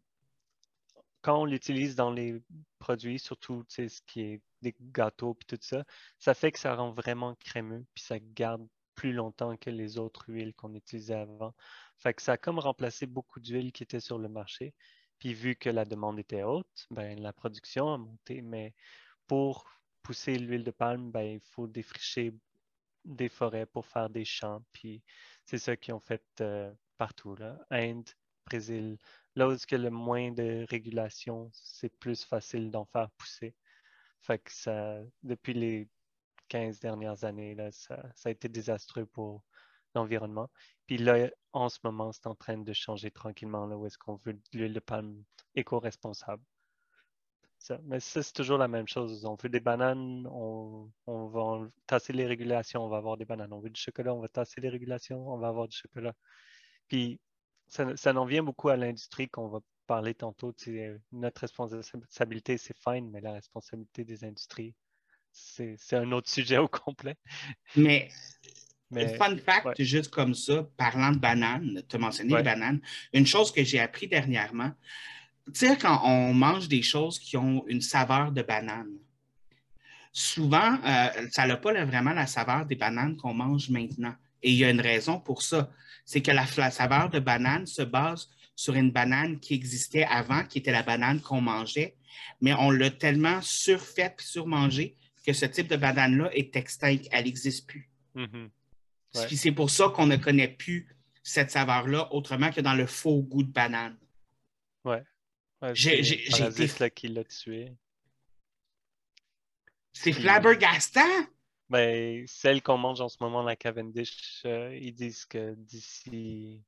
[1.22, 2.42] quand on l'utilise dans les
[2.80, 5.84] produits, surtout tu sais, ce qui est des gâteaux puis tout ça,
[6.20, 10.26] ça fait que ça rend vraiment crémeux puis ça garde plus longtemps que les autres
[10.28, 11.54] huiles qu'on utilisait avant.
[11.98, 14.74] Fait que ça a comme remplacé beaucoup d'huiles qui étaient sur le marché.
[15.20, 18.42] Puis vu que la demande était haute, ben, la production a monté.
[18.42, 18.74] Mais
[19.28, 19.66] pour
[20.04, 22.34] pousser l'huile de palme, ben, il faut défricher
[23.06, 24.64] des forêts pour faire des champs.
[24.74, 25.04] Puis
[25.46, 27.58] c'est ça qu'ils ont fait euh, partout, là.
[27.70, 28.10] Inde,
[28.48, 28.98] Brésil.
[29.36, 33.56] Là où il y a le moins de régulation, c'est plus facile d'en faire pousser.
[34.22, 35.88] Fait ça, depuis les
[36.48, 37.56] 15 dernières années.
[37.56, 39.44] Là, ça, a été désastreux pour
[39.96, 40.50] l'environnement.
[40.86, 44.18] Puis là, en ce moment, c'est en train de changer tranquillement là, où est-ce qu'on
[44.26, 45.24] veut l'huile de palme
[45.56, 46.44] éco-responsable.
[47.84, 49.26] Mais ça, c'est toujours la même chose.
[49.26, 53.52] On veut des bananes, on, va tasser les régulations, on va avoir des bananes.
[53.52, 56.14] On veut du chocolat, on va tasser les régulations, on va avoir du chocolat.
[56.88, 57.20] Puis
[57.68, 60.54] ça, ça en vient beaucoup à l'industrie qu'on va parler tantôt.
[61.12, 64.76] Notre responsabilité, c'est fine, mais la responsabilité des industries,
[65.78, 67.16] c'est un autre sujet au complet.
[67.76, 68.10] Mais,
[69.18, 72.80] fun fact, juste comme ça, parlant de bananes, tu as mentionné les bananes,
[73.14, 74.72] une chose que j'ai appris dernièrement,
[75.48, 78.98] tu sais, quand on mange des choses qui ont une saveur de banane,
[80.12, 84.14] souvent, euh, ça n'a pas vraiment la saveur des bananes qu'on mange maintenant.
[84.44, 85.70] Et il y a une raison pour ça.
[86.06, 90.58] C'est que la, saveur de banane se base sur une banane qui existait avant, qui
[90.58, 91.96] était la banane qu'on mangeait,
[92.42, 94.96] mais on l'a tellement surfait et surmangé
[95.28, 97.90] que ce type de banane-là est extinct, elle n'existe plus.
[98.16, 98.50] Mm-hmm.
[99.36, 100.88] C'est pour ça qu'on ne connaît plus
[101.22, 103.98] cette saveur-là autrement que dans le faux goût de banane.
[104.86, 105.04] Ouais.
[105.74, 106.92] j'ai été...
[106.92, 107.74] qui l'a tué.
[109.92, 111.28] C'est flabbergastant!
[111.70, 116.64] Ben, celle qu'on mange en ce moment, la Cavendish, euh, ils disent que d'ici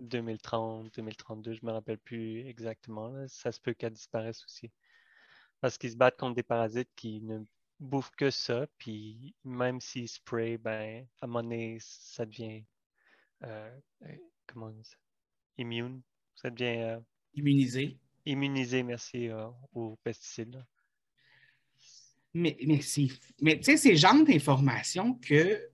[0.00, 4.70] 2030, 2032, je ne me rappelle plus exactement, ça se peut qu'elle disparaisse aussi.
[5.62, 7.38] Parce qu'ils se battent contre des parasites qui ne
[7.80, 12.64] bouffent que ça, puis même s'ils spray, ben, à un moment donné, ça devient.
[13.44, 13.70] Euh,
[14.02, 14.96] euh, comment on dit ça?
[15.58, 16.02] Immune.
[16.34, 17.00] Ça devient.
[17.34, 17.98] immunisé.
[18.26, 19.28] Immunisé, merci,
[19.72, 20.64] aux pesticides.
[22.34, 22.80] Mais, mais,
[23.40, 25.70] mais tu sais, c'est le genre d'informations que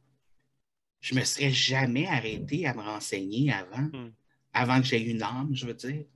[1.00, 4.12] je me serais jamais arrêté à me renseigner avant, hmm.
[4.52, 6.06] avant que j'aie une âme, je veux dire.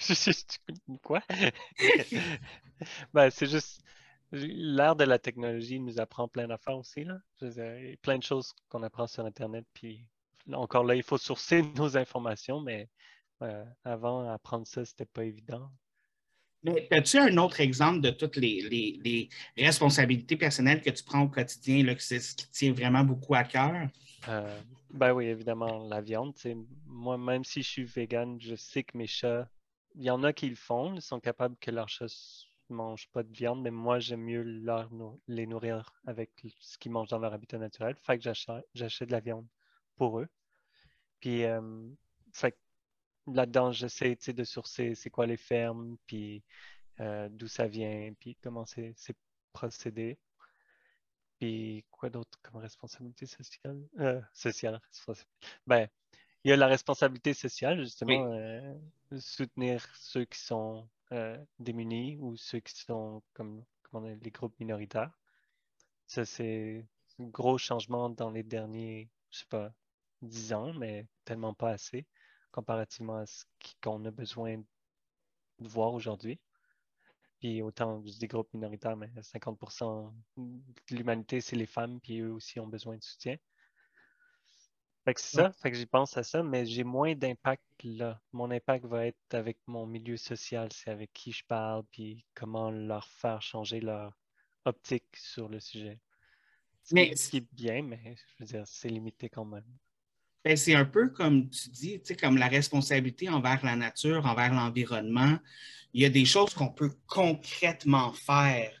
[1.02, 1.22] Quoi?
[3.12, 3.82] ben, c'est juste
[4.32, 7.04] l'ère de la technologie nous apprend plein d'affaires aussi.
[7.04, 7.18] Là.
[7.40, 9.64] Dire, plein de choses qu'on apprend sur Internet.
[9.74, 10.04] Puis
[10.52, 12.88] encore là, il faut sourcer nos informations, mais
[13.42, 15.70] euh, avant, apprendre ça, c'était pas évident.
[16.64, 21.84] Mais as-tu un autre exemple de toutes les, responsabilités personnelles que tu prends au quotidien,
[21.84, 23.88] là, que c'est ce qui tient vraiment beaucoup à cœur?
[24.26, 26.34] Euh, ben oui, évidemment, la viande.
[26.84, 29.48] Moi, même si je suis vegan, je sais que mes chats,
[29.94, 32.06] il y en a qui le font, ils sont capables que leurs chats
[32.70, 34.42] ne mangent pas de viande, mais moi, j'aime mieux
[35.26, 37.96] les nourrir avec ce qu'ils mangent dans leur habitat naturel.
[37.96, 39.46] Fait que j'achète de la viande
[39.96, 40.28] pour eux.
[41.20, 41.90] Puis, euh,
[43.26, 46.42] là-dedans, j'essaie de sourcer c'est quoi les fermes, puis
[47.00, 48.94] euh, d'où ça vient, puis comment c'est
[49.52, 50.18] procédé.
[51.38, 53.80] Puis quoi d'autre comme responsabilité sociale?
[54.00, 54.80] Euh, sociale,
[55.66, 55.88] Ben,
[56.44, 58.74] il y a la responsabilité sociale, justement, euh,
[59.18, 60.88] soutenir ceux qui sont
[61.58, 65.10] démunis ou ceux qui sont comme comment les groupes minoritaires.
[66.06, 66.86] Ça, c'est
[67.18, 69.72] un gros changement dans les derniers, je sais pas,
[70.22, 72.06] dix ans, mais tellement pas assez
[72.50, 73.44] comparativement à ce
[73.82, 74.58] qu'on a besoin
[75.58, 76.40] de voir aujourd'hui.
[77.40, 82.58] Puis autant des groupes minoritaires, mais 50% de l'humanité, c'est les femmes, puis eux aussi
[82.58, 83.36] ont besoin de soutien.
[85.08, 88.20] Fait que c'est ça, fait que j'y pense à ça, mais j'ai moins d'impact là.
[88.34, 92.70] Mon impact va être avec mon milieu social, c'est avec qui je parle, puis comment
[92.70, 94.12] leur faire changer leur
[94.66, 95.98] optique sur le sujet.
[96.92, 97.16] Mais...
[97.16, 99.64] Ce qui est bien, mais je veux dire, c'est limité quand même.
[100.44, 105.38] Ben, c'est un peu comme tu dis, comme la responsabilité envers la nature, envers l'environnement.
[105.94, 108.78] Il y a des choses qu'on peut concrètement faire.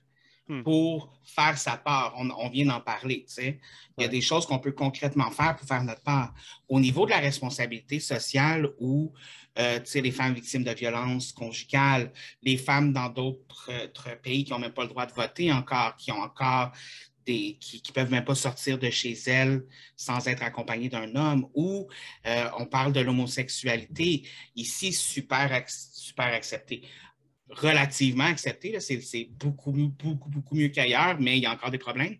[0.64, 2.14] Pour faire sa part.
[2.16, 3.26] On, vient d'en parler.
[3.38, 6.34] Il y a des choses qu'on peut concrètement faire pour faire notre part.
[6.68, 9.12] Au niveau de la responsabilité sociale ou
[9.58, 13.70] euh, les femmes victimes de violences conjugales, les femmes dans d'autres
[14.22, 16.72] pays qui n'ont même pas le droit de voter encore, qui ont encore
[17.28, 19.64] qui ne peuvent même pas sortir de chez elles
[19.96, 21.88] sans être accompagnées d'un homme, ou
[22.26, 26.82] euh, on parle de l'homosexualité, ici super, super accepté.
[27.50, 32.16] Relativement accepté, c'est beaucoup, beaucoup, beaucoup mieux qu'ailleurs, mais il y a encore des problèmes.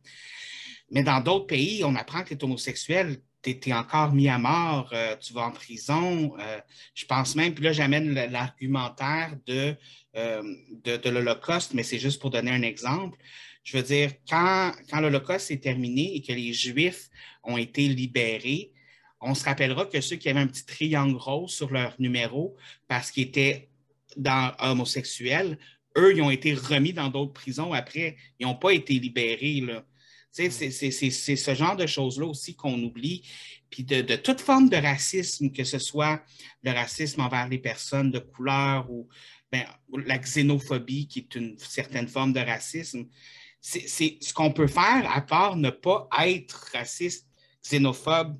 [0.91, 4.39] Mais dans d'autres pays, on apprend que tu es homosexuel, tu es, encore mis à
[4.39, 6.35] mort, euh, tu vas en prison.
[6.41, 6.61] Euh,
[6.95, 9.77] je pense même, puis là, j'amène l'argumentaire de,
[10.15, 13.19] de, de l'Holocauste, mais c'est juste pour donner un exemple.
[13.65, 17.11] Je veux dire, quand, quand l'Holocauste est terminé et que les Juifs
[17.45, 18.73] ont été libérés,
[19.21, 23.11] on se rappellera que ceux qui avaient un petit triangle rose sur leur numéro parce
[23.11, 23.69] qu'ils étaient
[24.17, 25.59] dans, homosexuels,
[25.97, 28.17] eux, ils ont été remis dans d'autres prisons après.
[28.39, 29.63] Ils n'ont pas été libérés.
[30.31, 33.29] C'est ce genre de choses-là aussi qu'on oublie.
[33.71, 36.23] Puis de, de, toute forme de racisme, que ce soit
[36.63, 39.09] le racisme envers les personnes de couleur ou
[39.51, 39.65] ben,
[40.07, 43.07] la xénophobie, qui est une certaine forme de racisme,
[43.61, 47.27] c'est ce qu'on peut faire à part ne pas être raciste,
[47.63, 48.39] xénophobe,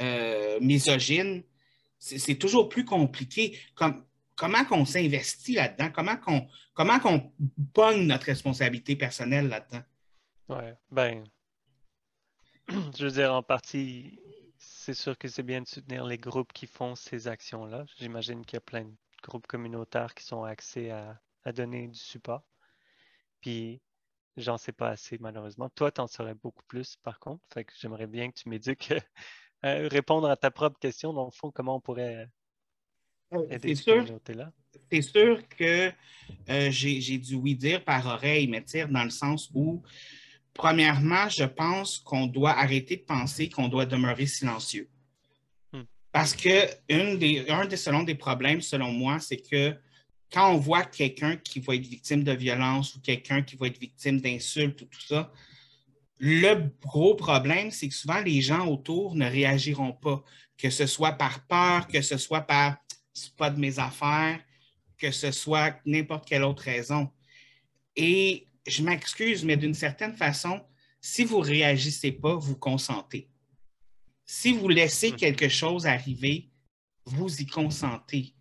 [0.00, 1.42] euh, misogyne.
[1.98, 3.58] C'est toujours plus compliqué.
[3.74, 4.04] Comme,
[4.40, 5.90] comment qu'on s'investit là-dedans?
[5.92, 7.30] Comment qu'on comment qu'on
[7.98, 9.82] notre responsabilité personnelle là-dedans?
[10.48, 11.24] Oui, ben,
[12.96, 14.18] je veux dire, en partie,
[14.56, 17.84] c'est sûr que c'est bien de soutenir les groupes qui font ces actions-là.
[17.98, 21.98] J'imagine qu'il y a plein de groupes communautaires qui sont axés à, à donner du
[21.98, 22.42] support.
[23.42, 23.82] Puis,
[24.38, 25.68] j'en sais pas assez, malheureusement.
[25.68, 27.44] Toi, tu en saurais beaucoup plus, par contre.
[27.52, 28.94] Fait j'aimerais bien que tu m'éduques
[29.62, 31.12] à répondre à ta propre question.
[31.12, 32.38] Dans le fond, comment on pourrait euh, aider cette
[32.80, 33.19] communauté-là?
[34.90, 35.92] C'est sûr que
[36.48, 39.82] euh, j'ai dû oui dire par oreille, mais dire dans le sens où,
[40.54, 44.88] premièrement, je pense qu'on doit arrêter de penser qu'on doit demeurer silencieux.
[45.72, 45.82] Hmm.
[46.12, 49.76] Parce que une des, un des, selon des problèmes, selon moi, c'est que
[50.32, 53.78] quand on voit quelqu'un qui va être victime de violence ou quelqu'un qui va être
[53.78, 55.32] victime d'insultes ou tout ça,
[56.18, 60.22] le gros problème, c'est que souvent les gens autour ne réagiront pas,
[60.58, 62.76] que ce soit par peur, que ce soit par
[63.20, 64.40] c'est pas de mes affaires,
[64.98, 67.10] que ce soit n'importe quelle autre raison.
[67.96, 70.60] Et je m'excuse, mais d'une certaine façon,
[71.00, 73.28] si vous ne réagissez pas, vous consentez.
[74.24, 75.16] Si vous laissez hmm.
[75.16, 76.50] quelque chose arriver,
[77.04, 78.34] vous y consentez.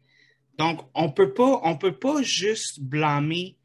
[0.58, 3.58] Donc, on ne peut pas juste blâmer.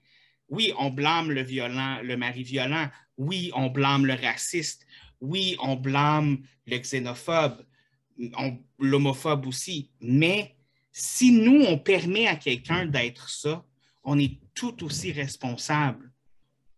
[0.49, 2.89] Oui, on blâme le violent, le mari violent.
[3.17, 4.87] Oui, on blâme le raciste.
[5.21, 7.65] Oui, on blâme le xénophobe,
[8.79, 9.91] l'homophobe aussi.
[10.01, 10.57] Mais
[10.97, 13.65] si nous, on permet à quelqu'un d'être ça,
[14.05, 16.09] on est tout aussi responsable.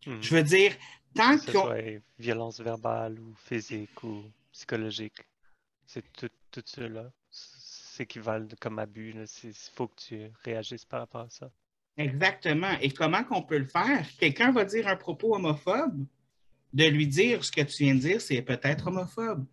[0.06, 0.22] Hmm.
[0.22, 0.72] Je veux dire,
[1.14, 1.52] tant que.
[1.52, 5.20] soit violence verbale ou physique ou psychologique,
[5.84, 9.14] c'est tout, tout cela s'équivalent comme abus.
[9.44, 11.50] Il faut que tu réagisses par rapport à ça.
[11.98, 12.72] Exactement.
[12.80, 14.06] Et comment qu'on peut le faire?
[14.18, 16.06] Quelqu'un va dire un propos homophobe,
[16.72, 19.44] de lui dire ce que tu viens de dire, c'est peut-être homophobe.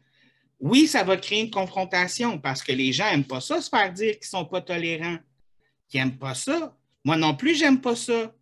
[0.63, 3.91] Oui, ça va créer une confrontation parce que les gens n'aiment pas ça, se faire
[3.91, 5.17] dire qu'ils ne sont pas tolérants,
[5.89, 6.73] qu'ils n'aiment pas ça.
[7.04, 8.34] Moi non plus, j'aime pas ça.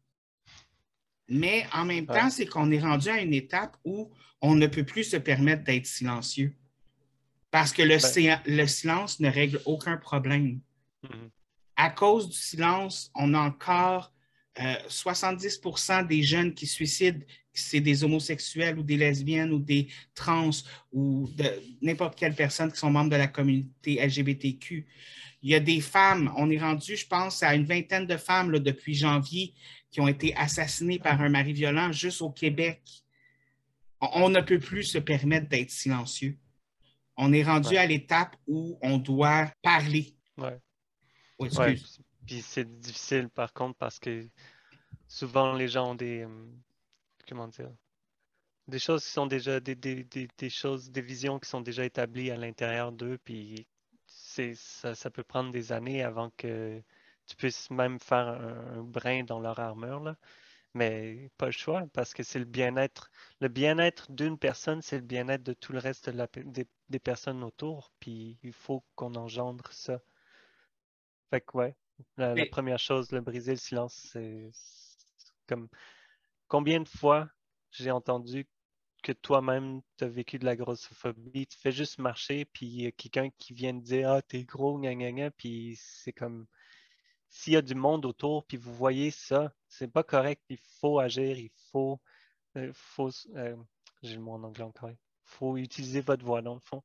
[1.27, 4.83] Mais en même temps, c'est qu'on est rendu à une étape où on ne peut
[4.83, 6.55] plus se permettre d'être silencieux.
[7.49, 10.59] Parce que le, ben le silence ne règle aucun problème.
[11.03, 11.29] Mm-hmm.
[11.75, 14.13] À cause du silence, on a encore
[14.59, 20.51] 70% euh, des jeunes qui suicident, c'est des homosexuels ou des lesbiennes ou des trans
[20.91, 21.45] ou de
[21.81, 24.87] n'importe quelle personne qui sont membres de la communauté LGBTQ.
[25.43, 28.57] Il y a des femmes, on est rendu, je pense, à une vingtaine de femmes
[28.59, 29.53] depuis janvier
[29.89, 32.81] qui ont été assassinées par un mari violent juste au Québec.
[33.99, 36.37] on ne peut plus se permettre d'être silencieux.
[37.17, 40.15] On est rendu à l'étape où on doit parler.
[40.37, 40.57] Ouais.
[42.25, 44.27] Puis c'est difficile par contre parce que
[45.07, 46.29] souvent les gens ont des euh,
[47.31, 47.71] comment dire
[48.67, 52.31] des choses qui sont déjà des, des, des, choses, des visions qui sont déjà établies
[52.31, 53.67] à l'intérieur d'eux, puis
[54.05, 56.81] c'est ça, ça, peut prendre des années avant que
[57.27, 60.01] tu puisses même faire un, un brin dans leur armure.
[60.01, 60.15] Là
[60.73, 63.11] mais pas le choix parce que c'est le bien-être.
[63.39, 68.37] Le bien-être d'une personne, c'est le bien-être de tout le reste des, personnes autour, puis
[68.43, 70.01] il faut qu'on engendre ça.
[71.29, 71.75] Fait que ouais,
[72.17, 74.51] la, première chose, le briser le silence, c'est
[75.47, 75.67] comme
[76.51, 77.29] combien de fois
[77.71, 78.45] j'ai entendu
[79.03, 82.87] que toi-même, tu as vécu de la grossophobie, tu fais juste marcher, puis il y
[82.87, 86.45] a quelqu'un qui vient te dire Ah, t'es gros, gna, gna, gna, puis c'est comme
[87.29, 90.99] s'il y a du monde autour, puis vous voyez ça, c'est pas correct, il faut
[90.99, 92.01] agir, il faut,
[92.57, 93.55] euh, faut euh,
[94.03, 96.83] j'ai le mot en anglais encore, il faut utiliser votre voix dans le fond.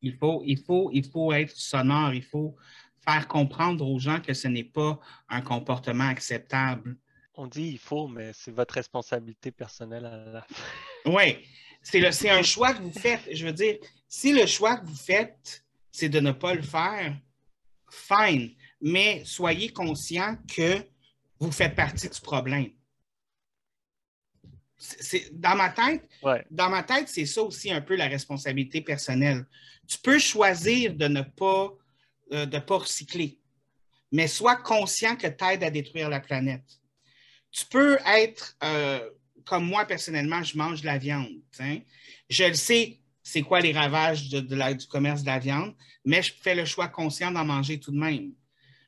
[0.00, 2.56] Il faut, il faut, il faut être sonore, il faut
[3.04, 4.98] faire comprendre aux gens que ce n'est pas
[5.28, 6.96] un comportement acceptable.
[7.40, 10.62] On dit il faut, mais c'est votre responsabilité personnelle à la fin.
[11.06, 11.38] Oui,
[11.80, 13.28] c'est un choix que vous faites.
[13.32, 13.76] Je veux dire,
[14.08, 17.16] si le choix que vous faites, c'est de ne pas le faire,
[17.88, 20.84] fine mais soyez conscient que
[21.38, 22.70] vous faites partie du problème.
[25.32, 26.08] dans ma tête,
[26.50, 29.46] dans ma tête, c'est ça aussi un peu la responsabilité personnelle.
[29.86, 31.72] Tu peux choisir de ne pas,
[32.32, 33.38] euh, de pas recycler,
[34.10, 36.80] mais sois conscient que tu aides à détruire la planète.
[37.50, 39.10] Tu peux être, euh,
[39.44, 41.42] comme moi personnellement, je mange de la viande.
[42.28, 46.32] Je le sais, c'est quoi les ravages de, du commerce de la viande, mais je
[46.32, 48.32] fais le choix conscient d'en manger tout de même.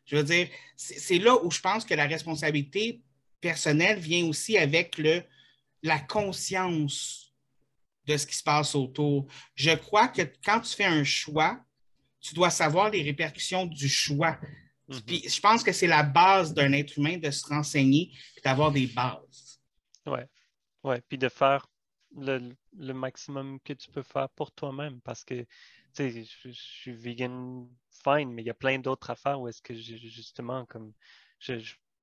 [0.07, 3.03] Je veux dire, c'est là où je pense que la responsabilité
[3.41, 5.23] personnelle vient aussi avec le,
[5.83, 7.33] la conscience
[8.07, 9.27] de ce qui se passe autour.
[9.55, 11.61] Je crois que quand tu fais un choix,
[12.21, 14.39] tu dois savoir les répercussions du choix.
[14.91, 15.35] Mm-hmm.
[15.35, 18.89] je pense que c'est la base d'un être humain de se renseigner et d'avoir des
[18.89, 19.61] bases.
[20.07, 20.21] Oui.
[20.83, 21.67] Oui, puis de faire
[22.17, 25.47] le, le, maximum que tu peux faire pour toi-même parce que, tu
[25.93, 27.69] sais, je, suis vegan
[28.03, 30.93] fine, mais il y a plein d'autres affaires où est-ce que justement, comme,
[31.39, 31.55] je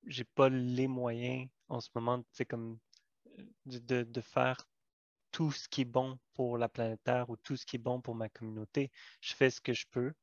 [0.06, 2.78] n'ai pas les moyens en ce moment, tu sais, comme,
[3.66, 4.58] de, de, faire
[5.32, 8.00] tout ce qui est bon pour la planète Terre ou tout ce qui est bon
[8.00, 8.92] pour ma communauté.
[9.22, 10.14] Je fais ce que je peux,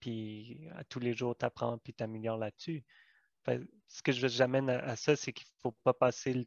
[0.00, 2.82] puis à tous les jours, tu apprends, puis tu améliores là-dessus.
[3.46, 6.46] ce que j'amène à, à ça, c'est qu'il ne faut pas passer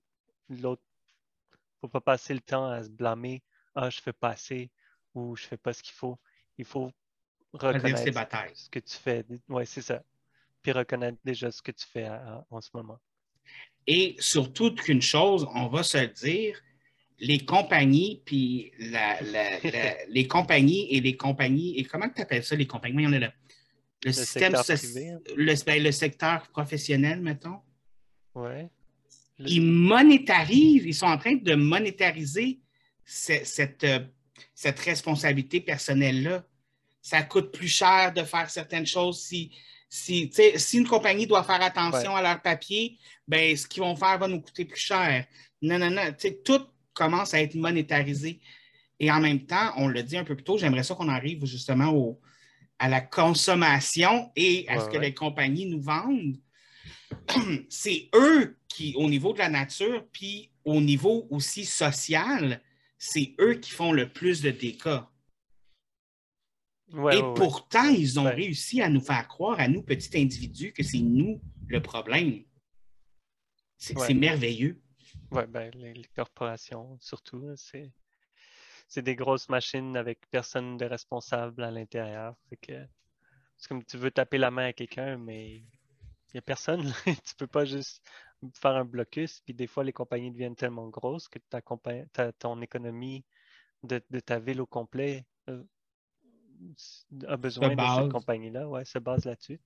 [0.49, 0.83] l'autre
[1.83, 3.43] faut pas passer le temps à se blâmer.
[3.75, 4.71] Ah, je fais pas assez
[5.13, 6.17] ou je fais pas ce qu'il faut.
[6.57, 6.91] Il faut
[7.51, 7.99] reconnaître
[8.55, 9.25] ce que tu fais.
[9.49, 10.01] Oui, c'est ça.
[10.61, 12.09] Puis reconnaître déjà ce que tu fais
[12.49, 12.99] en ce moment.
[13.85, 16.57] Et surtout qu'une chose, on va se le dire,
[17.19, 18.71] les compagnies, puis
[20.09, 23.05] les compagnies et les compagnies, et comment tu appelles ça, les compagnies?
[23.05, 23.27] A le,
[24.05, 25.19] le, système, hein?
[25.35, 27.59] le, ben, le secteur professionnel, mettons.
[28.35, 28.67] Oui
[29.39, 32.59] ils monétarisent, ils sont en train de monétariser
[33.05, 33.99] cette, euh,
[34.53, 36.45] cette, responsabilité personnelle-là.
[37.01, 39.21] Ça coûte plus cher de faire certaines choses.
[39.21, 39.51] Si,
[39.89, 42.97] si, si une compagnie doit faire attention à leurs papiers,
[43.27, 45.25] ben, ce qu'ils vont faire va nous coûter plus cher.
[45.61, 46.15] Non, non, non.
[46.45, 48.39] Tout commence à être monétarisé.
[48.99, 51.45] Et en même temps, on le dit un peu plus tôt, j'aimerais ça qu'on arrive
[51.45, 52.21] justement au,
[52.79, 56.37] à la consommation et à ce que les compagnies nous vendent.
[57.69, 62.61] c'est eux qui, au niveau de la nature, puis au niveau aussi social,
[62.97, 65.01] c'est eux qui font le plus de dégâts.
[67.11, 70.99] Et pourtant, ils ont réussi à nous faire croire, à nous, petits individus, que c'est
[70.99, 72.43] nous le problème.
[73.77, 74.82] C'est merveilleux.
[75.33, 82.35] Oui, ben, les, corporations, surtout, c'est des grosses machines avec personne de responsable à l'intérieur.
[82.51, 86.93] C'est comme tu veux taper la main à quelqu'un, mais il n'y a personne.
[87.25, 88.03] tu peux pas juste
[88.59, 89.41] faire un blocus.
[89.41, 91.61] Puis des fois, les compagnies deviennent tellement grosses que ta
[92.33, 93.25] ton économie
[93.83, 95.63] de, ta ville au complet euh,
[97.27, 98.67] a besoin de cette compagnie-là.
[98.67, 99.59] Ouais, se base là-dessus.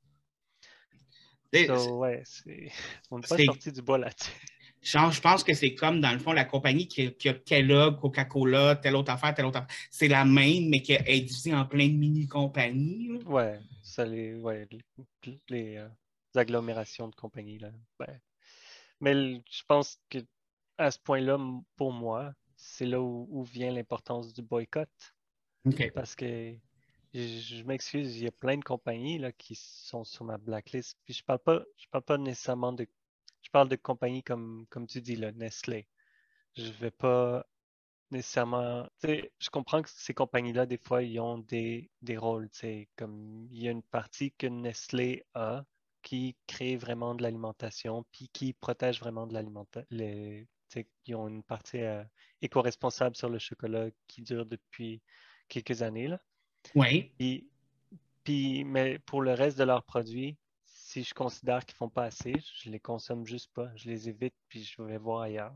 [1.53, 2.23] ouais,
[3.11, 4.31] on n'est pas sorti du bois là-dessus.
[4.81, 8.95] Je pense que c'est comme, dans le fond, la compagnie qui, a Kellogg, Coca-Cola, telle
[8.95, 9.75] autre affaire, telle autre affaire.
[9.91, 13.23] C'est la même, mais qui est divisée en plein de mini-compagnies.
[13.25, 14.67] Ouais, ça les, ouais,
[15.49, 15.87] les, euh,
[16.35, 17.59] agglomérations de compagnies.
[17.59, 17.71] Là.
[17.99, 18.19] Ben,
[19.01, 19.13] mais
[19.49, 20.19] je pense que
[20.77, 21.39] à ce point-là,
[21.75, 24.89] pour moi, c'est là où, vient l'importance du boycott.
[25.93, 26.55] Parce que
[27.13, 30.97] je, m'excuse, il y a plein de compagnies là, qui sont sur ma blacklist.
[31.03, 32.87] Puis je parle pas, je parle pas nécessairement de.
[33.47, 35.87] Je parle de compagnies comme, comme tu dis, là, Nestlé.
[36.57, 37.45] Je vais pas
[38.11, 38.85] nécessairement.
[39.01, 42.49] Je comprends que ces compagnies-là, des fois, ils ont des, des rôles.
[42.97, 45.63] Comme il y a une partie que Nestlé a
[46.01, 49.87] qui créent vraiment de l'alimentation, puis qui protègent vraiment de l'alimentation.
[51.05, 52.03] Qui ont une partie euh,
[52.41, 55.01] éco-responsable sur le chocolat qui dure depuis
[55.47, 56.09] quelques années.
[56.09, 56.19] Là.
[56.75, 57.13] Oui.
[57.17, 57.49] Puis,
[58.25, 60.35] puis, mais pour le reste de leurs produits,
[60.97, 62.33] si je considère qu'ils ne font pas assez,
[62.63, 63.69] je les consomme juste pas.
[63.75, 65.55] Je les évite, puis je vais voir ailleurs.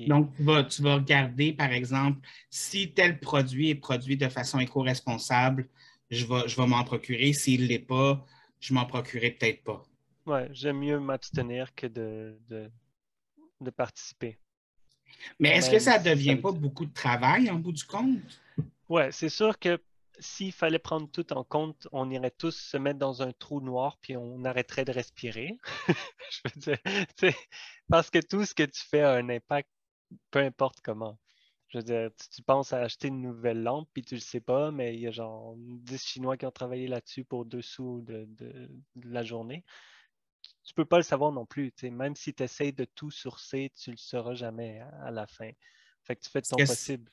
[0.00, 4.58] Donc, tu vas, tu vas, regarder, par exemple, si tel produit est produit de façon
[4.58, 5.66] éco-responsable,
[6.10, 7.32] je vais, je vais m'en procurer.
[7.32, 8.22] S'il ne l'est pas,
[8.60, 9.82] je m'en procurerai peut-être pas.
[10.26, 14.38] Ouais, j'aime mieux m'abstenir que de, de, participer.
[15.40, 18.18] Mais est-ce que ça ne devient pas beaucoup de travail en bout du compte?
[18.90, 19.80] Ouais, c'est sûr que
[20.18, 23.98] s'il fallait prendre tout en compte, on irait tous se mettre dans un trou noir
[24.00, 25.58] puis on arrêterait de respirer.
[26.30, 27.34] Je veux dire,
[27.88, 29.70] parce que tout ce que tu fais a un impact,
[30.30, 31.18] peu importe comment.
[31.68, 34.70] Je veux dire, tu, penses à acheter une nouvelle lampe, puis tu le sais pas,
[34.70, 38.28] mais il y a genre 10 Chinois qui ont travaillé là-dessus pour deux sous de,
[39.02, 39.64] la journée.
[40.64, 41.72] Tu peux pas le savoir non plus.
[41.82, 45.50] Même si tu essaies de tout sourcer, tu le sauras jamais à, la fin.
[46.04, 47.10] Fait que tu fais ton possible.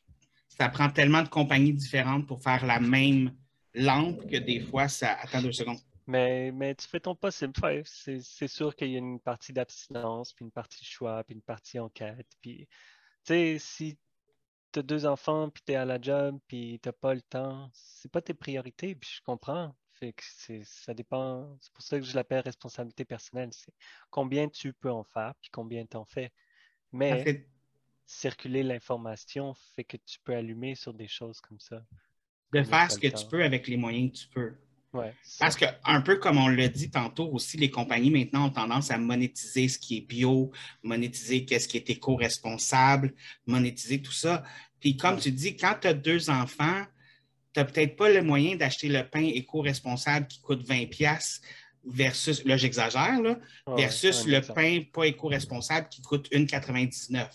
[0.57, 3.33] Ça prend tellement de compagnies différentes pour faire la même
[3.73, 5.79] lampe que des fois, ça attend deux secondes.
[6.05, 7.53] Mais, mais tu fais ton possible.
[7.85, 11.41] C'est sûr qu'il y a une partie d'abstinence, puis une partie de choix, puis une
[11.41, 12.27] partie enquête.
[12.41, 12.67] Puis,
[13.25, 13.97] tu sais, si
[14.71, 17.21] tu as deux enfants, puis tu es à la job, puis tu n'as pas le
[17.21, 19.73] temps, c'est pas tes priorités, puis je comprends.
[19.93, 20.23] Fait que
[20.65, 21.57] ça dépend.
[21.61, 23.49] C'est pour ça que je l'appelle responsabilité personnelle.
[23.53, 23.73] C'est
[24.09, 26.31] combien tu peux en faire, puis combien tu en fais.
[26.91, 27.47] Mais
[28.05, 31.83] circuler l'information fait que tu peux allumer sur des choses comme ça.
[32.53, 34.53] De faire ce que tu peux avec les moyens que tu peux.
[35.39, 38.91] Parce que, un peu comme on l'a dit tantôt aussi, les compagnies maintenant ont tendance
[38.91, 40.51] à monétiser ce qui est bio,
[40.83, 43.13] monétiser qu'est-ce qui est éco-responsable,
[43.47, 44.43] monétiser tout ça.
[44.79, 46.83] Puis comme tu dis, quand tu as deux enfants,
[47.53, 51.41] tu n'as peut-être pas le moyen d'acheter le pain éco-responsable qui coûte 20 pièces
[51.85, 53.19] versus, là j'exagère,
[53.75, 57.27] versus le pain pas éco-responsable qui coûte 1,99.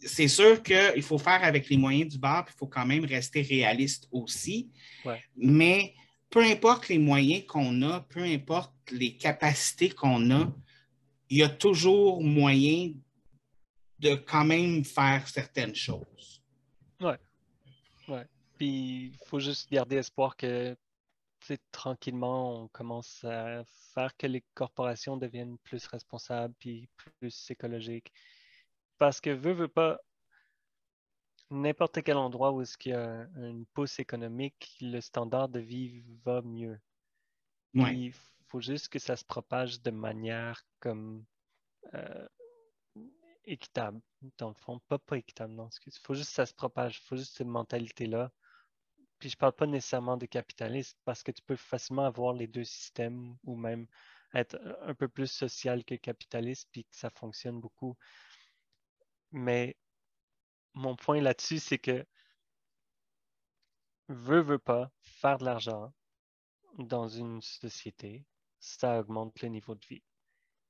[0.00, 3.04] C'est sûr qu'il faut faire avec les moyens du bord, puis il faut quand même
[3.04, 4.70] rester réaliste aussi.
[5.04, 5.22] Ouais.
[5.36, 5.94] Mais
[6.30, 10.52] peu importe les moyens qu'on a, peu importe les capacités qu'on a,
[11.30, 12.92] il y a toujours moyen
[13.98, 16.42] de quand même faire certaines choses.
[18.56, 20.76] Puis il faut juste garder espoir que
[21.40, 23.62] tu sais, tranquillement, on commence à
[23.94, 26.88] faire que les corporations deviennent plus responsables puis
[27.20, 28.12] plus écologiques.
[28.98, 30.00] Parce que veut, veut pas,
[31.50, 36.02] n'importe quel endroit où est-ce qu'il y a une pousse économique, le standard de vie
[36.24, 36.78] va mieux.
[37.74, 37.96] Ouais.
[37.96, 38.12] Il
[38.48, 41.24] faut juste que ça se propage de manière comme
[41.94, 42.28] euh,
[43.44, 44.00] équitable,
[44.36, 44.80] dans le fond.
[44.88, 45.96] Pas, pas équitable, non, excuse.
[45.96, 46.98] Il faut juste que ça se propage.
[46.98, 48.30] Il faut juste cette mentalité-là.
[49.18, 52.64] Puis je parle pas nécessairement de capitaliste parce que tu peux facilement avoir les deux
[52.64, 53.86] systèmes ou même
[54.34, 57.96] être un peu plus social que capitaliste puis que ça fonctionne beaucoup.
[59.32, 59.76] Mais
[60.74, 62.06] mon point là-dessus, c'est que
[64.08, 65.92] veut, veut pas faire de l'argent
[66.78, 68.24] dans une société,
[68.60, 70.02] ça augmente le niveau de vie.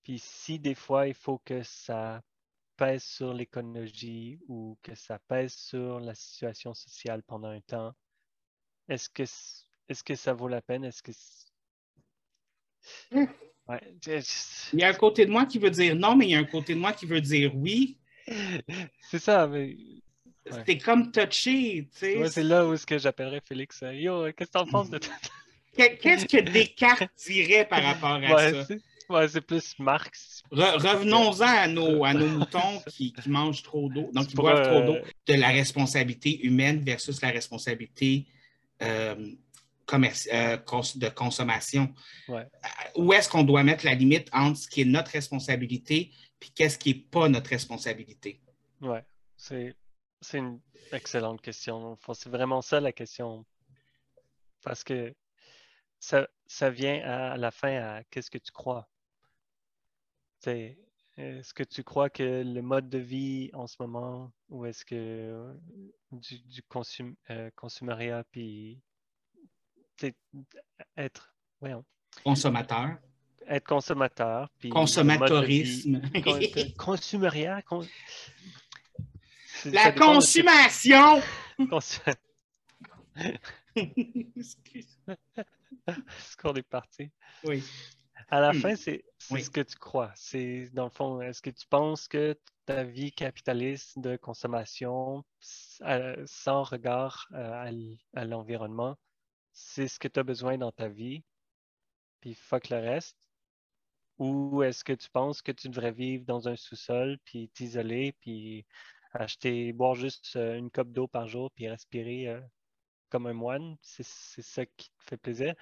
[0.02, 2.22] Puis si des fois il faut que ça
[2.76, 7.94] pèse sur l'écologie ou que ça pèse sur la situation sociale pendant un temps,
[8.88, 9.24] est-ce que
[9.88, 10.84] est-ce que ça vaut la peine?
[10.84, 11.12] Est-ce que
[13.10, 13.24] Hmm.
[13.68, 13.80] Ouais,
[14.72, 16.38] Il y a un côté de moi qui veut dire non, mais il y a
[16.38, 17.98] un côté de moi qui veut dire oui.
[19.10, 19.76] C'est ça, mais
[20.50, 20.64] Ouais.
[20.64, 22.28] T'es comme touché, tu sais.
[22.30, 23.82] c'est là où est-ce que j'appellerais Félix.
[23.82, 25.10] euh, Yo, qu'est-ce que t'en penses de tout?
[25.76, 28.74] Que- Qu'est-ce que Descartes dirait par rapport à Ouais, ça?
[29.10, 30.42] ouais, c'est plus Marx.
[30.50, 34.62] Re- Revenons-en à nos, à nos moutons qui, qui mangent trop d'eau, donc qui boivent
[34.66, 38.24] trop euh, d'eau, de la responsabilité humaine versus la responsabilité
[38.80, 39.16] euh,
[40.32, 41.92] euh, cons- de consommation.
[42.28, 42.40] Ouais.
[42.40, 42.68] Euh,
[43.02, 46.10] Où est-ce qu'on doit mettre la limite entre ce qui est notre responsabilité
[46.40, 48.40] et qu'est-ce qui n'est pas notre responsabilité?
[48.80, 49.04] Ouais,
[49.36, 49.76] c'est
[50.20, 50.60] c'est une
[50.92, 51.92] excellente question.
[51.92, 53.46] Enfin, c'est vraiment ça la question.
[54.62, 55.14] Parce que
[56.00, 58.88] ça, ça vient à, à la fin à qu'est-ce que tu crois?
[60.40, 60.78] C'est,
[61.16, 64.94] est-ce que tu crois que le mode de vie en ce moment, ou est-ce que
[64.94, 65.54] euh,
[66.12, 67.50] du, du consum, euh,
[68.30, 68.80] puis
[70.96, 71.84] être, voyons,
[72.24, 72.98] Consommateur,
[73.48, 74.74] être consommateur, puis de
[75.46, 77.86] vie- consumériat, con-
[79.46, 81.20] C'est- la dépend de consommation!
[81.70, 82.00] Consu-
[86.18, 87.10] Ce qu'on est parti?
[87.44, 87.62] oui.
[88.30, 88.60] À la Hmm.
[88.60, 89.42] fin, c'est Oui.
[89.42, 90.12] ce que tu crois.
[90.14, 92.36] C'est dans le fond, est-ce que tu penses que
[92.66, 97.70] ta vie capitaliste de consommation, sans regard euh, à
[98.20, 98.96] à l'environnement,
[99.52, 101.22] c'est ce que tu as besoin dans ta vie,
[102.20, 103.16] puis fuck le reste?
[104.18, 108.64] Ou est-ce que tu penses que tu devrais vivre dans un sous-sol, puis t'isoler, puis
[109.12, 112.40] acheter, boire juste euh, une coupe d'eau par jour, puis respirer euh,
[113.10, 113.76] comme un moine?
[113.80, 115.54] C'est c'est ça qui te fait plaisir?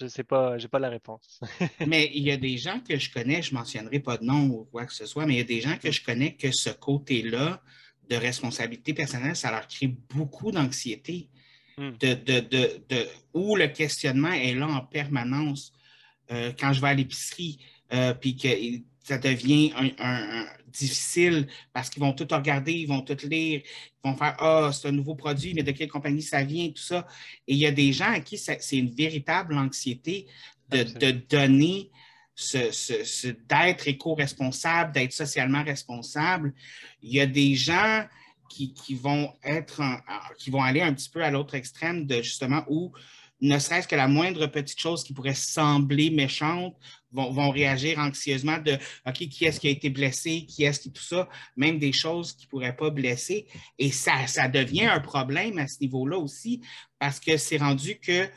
[0.00, 1.40] Je sais pas, j'ai pas la réponse.
[1.86, 4.46] Mais il y a des gens que je connais, je ne mentionnerai pas de nom
[4.46, 6.52] ou quoi que ce soit, mais il y a des gens que je connais que
[6.52, 7.60] ce côté-là
[8.08, 11.30] de responsabilité personnelle, ça leur crée beaucoup d'anxiété,
[11.78, 11.92] Hmm.
[12.00, 15.72] de, de, de, de- où le questionnement est là en permanence.
[16.30, 17.58] Euh, quand je vais à l'épicerie,
[17.92, 18.48] euh, puis que
[19.02, 23.62] ça devient un, un- un- difficile parce qu'ils vont tout regarder, ils vont tout lire,
[23.64, 26.82] ils vont faire Ah, c'est un nouveau produit, mais de quelle compagnie ça vient, tout
[26.82, 27.06] ça.
[27.46, 30.26] Et il y a des gens à qui c'est une véritable anxiété
[30.70, 31.90] de, donner,
[32.34, 36.52] ce, ce- ce- d'être éco-responsable, d'être socialement responsable.
[37.02, 38.04] Il y a des gens
[38.50, 39.98] qui, qui vont être en-
[40.38, 42.92] qui vont aller un petit peu à l'autre extrême de justement où
[43.40, 46.76] ne serait-ce que la moindre petite chose qui pourrait sembler méchante
[47.12, 50.92] vont, vont réagir anxieusement de OK, qui est-ce qui a été blessé, qui est-ce qui
[50.92, 53.46] tout ça, même des choses qui ne pourraient pas blesser.
[53.78, 56.60] Et ça, ça devient un problème à ce niveau-là aussi,
[56.98, 58.28] parce que c'est rendu que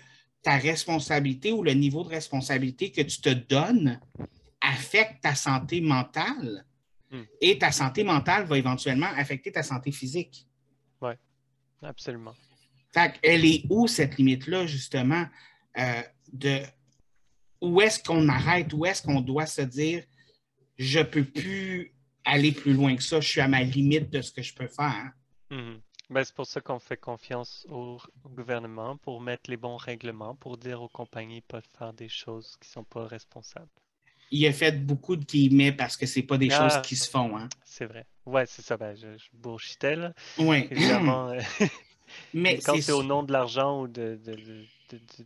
[0.44, 4.00] ta responsabilité ou le niveau de responsabilité que tu te donnes
[4.62, 6.66] affecte ta santé mentale.
[7.12, 7.24] Hmm.
[7.42, 10.48] Et ta santé mentale va éventuellement affecter ta santé physique.
[11.82, 12.34] Absolument.
[12.94, 15.26] Fait elle est où cette limite-là, justement,
[15.78, 16.02] euh,
[16.34, 16.60] de
[17.62, 20.04] où est-ce qu'on arrête, où est-ce qu'on doit se dire
[20.78, 21.94] je ne peux plus
[22.26, 24.68] aller plus loin que ça, je suis à ma limite de ce que je peux
[24.68, 25.12] faire?
[25.50, 25.80] Mhm.
[26.10, 30.36] Ben, c'est pour ça qu'on fait confiance au, au gouvernement pour mettre les bons règlements,
[30.36, 33.70] pour dire aux compagnies de pas faire des choses qui sont pas responsables.
[34.30, 36.70] Il a fait beaucoup de guillemets parce que ce n'est pas des Ah.
[36.70, 37.38] choses qui se font.
[37.38, 37.48] Hein.
[37.64, 38.06] C'est vrai.
[38.26, 38.76] Ouais, c'est ça.
[38.76, 40.14] Ben, je, je là.
[40.38, 40.68] Oui.
[40.70, 41.34] Évidemment,
[42.34, 45.26] Mais quand c'est au nom de l'argent ou de, de- de- de- de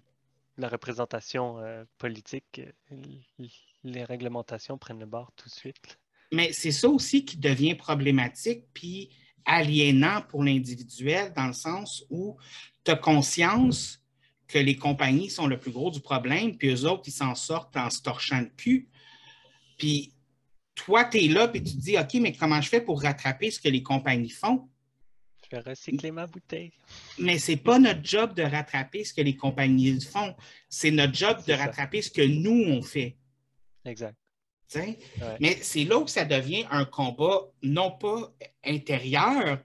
[0.57, 2.61] la représentation euh, politique,
[2.91, 3.45] euh,
[3.83, 5.99] les réglementations prennent le bord tout de suite.
[6.31, 9.09] Mais c'est ça aussi qui devient problématique, puis
[9.45, 12.38] aliénant pour l'individuel, dans le sens où
[12.83, 14.01] tu as conscience
[14.47, 17.75] que les compagnies sont le plus gros du problème, puis eux autres, ils s'en sortent
[17.77, 18.89] en se torchant le cul.
[19.77, 20.13] Puis
[20.73, 23.51] toi, tu es là, puis tu te dis, OK, mais comment je fais pour rattraper
[23.51, 24.69] ce que les compagnies font?
[25.64, 26.72] Je recycler ma bouteille.
[27.18, 30.36] Mais ce n'est pas notre job de rattraper ce que les compagnies font.
[30.70, 33.16] C'est notre job de rattraper ce que nous, on fait.
[33.86, 34.18] Exact.
[35.39, 38.34] Mais c'est là où ça devient un combat, non pas
[38.66, 39.64] intérieur,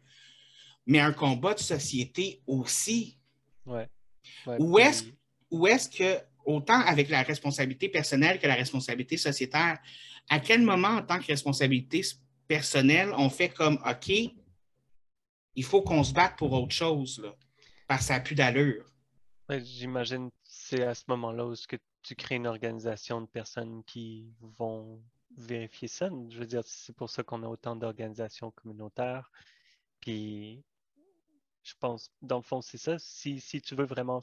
[0.87, 3.19] mais un combat de société aussi.
[3.67, 3.89] Ouais.
[4.59, 9.79] où est-ce est que, autant avec la responsabilité personnelle que la responsabilité sociétaire,
[10.29, 12.03] à quel moment, en tant que responsabilité
[12.47, 14.13] personnelle, on fait comme OK,
[15.61, 17.37] il faut qu'on se batte pour autre chose, là,
[17.87, 18.87] parce que ça n'a plus d'allure.
[19.51, 25.03] J'imagine c'est à ce moment-là où que tu crées une organisation de personnes qui vont
[25.37, 26.09] vérifier ça.
[26.31, 29.31] Je veux dire, c'est pour ça qu'on a autant d'organisations communautaires.
[30.01, 30.65] Puis,
[31.63, 32.99] je pense, dans le fond, c'est ça.
[32.99, 34.23] Si, si, tu veux vraiment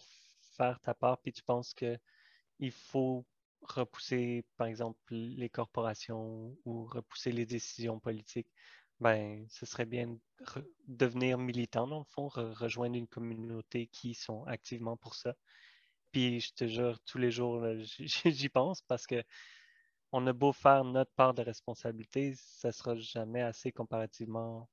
[0.56, 3.24] faire ta part, puis tu penses qu'il faut
[3.62, 8.52] repousser, par exemple, les corporations ou repousser les décisions politiques,
[9.00, 10.20] ben, ce serait bien de
[10.88, 15.36] devenir militant, dans le fond, rejoindre une communauté qui sont activement pour ça.
[16.12, 17.66] Puis je te jure, tous les jours,
[18.00, 19.24] j'y pense parce que
[20.12, 24.70] on a beau faire notre part de responsabilité, ça ne sera jamais assez comparativement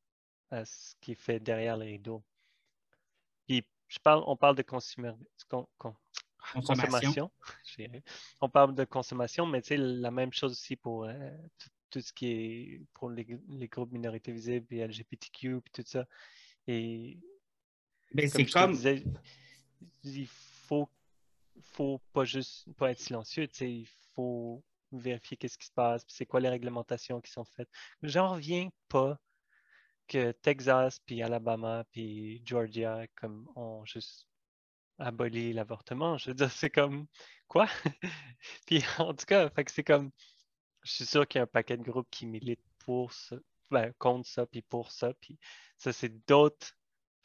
[0.51, 2.23] à ce qui est fait derrière les rideaux.
[3.47, 5.19] Puis je parle, on parle de consommation.
[8.41, 11.71] on parle de consommation, mais tu sais, la même chose aussi pour euh, tout,
[12.01, 13.25] ce qui est pour les,
[13.69, 16.07] groupes minorités visibles et LGBTQ et tout ça.
[16.67, 17.19] Et
[18.13, 18.73] mais c'est comme.
[18.73, 19.03] Disais,
[20.05, 20.89] il faut
[21.61, 26.41] faut pas juste pas être silencieux, il faut vérifier qu'est-ce qui se passe, c'est quoi
[26.41, 27.69] les réglementations qui sont faites.
[28.03, 29.19] J'en reviens pas
[30.07, 34.29] que Texas, puis Alabama, puis Georgia, comme ont juste
[34.99, 36.19] aboli l'avortement.
[36.19, 37.07] Je veux dire, c'est comme
[37.49, 37.67] quoi?
[38.67, 40.11] puis en tout cas, c'est comme
[40.85, 43.11] je suis sûr qu'il y a un paquet de groupes qui militent pour
[43.71, 45.39] ben, contre ça, puis pour ça, puis
[45.77, 46.77] ça, c'est d'autres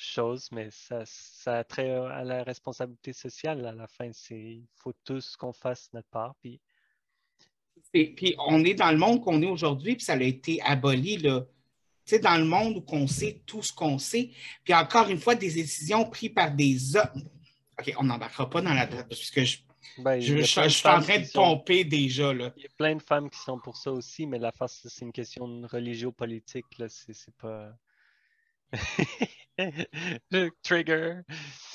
[0.01, 4.09] chose, mais ça, ça a trait à la responsabilité sociale à la fin.
[4.31, 6.35] Il faut tous qu'on fasse notre part.
[6.41, 6.61] Puis...
[7.91, 11.17] puis on est dans le monde qu'on est aujourd'hui, puis ça a été aboli.
[11.17, 11.41] Là.
[12.05, 14.31] Tu sais, dans le monde où on sait tout ce qu'on sait,
[14.63, 17.29] puis encore une fois, des décisions prises par des hommes.
[17.77, 18.87] OK, on n'embarquera pas dans la...
[18.87, 19.57] Parce que je,
[19.97, 22.33] ben, je, suis en train de pomper déjà.
[22.33, 22.51] Là.
[22.57, 25.05] Il y a plein de femmes qui sont pour ça aussi, mais la face, c'est
[25.05, 26.65] une question religio-politique.
[26.87, 27.71] C'est pas...
[30.63, 31.21] trigger.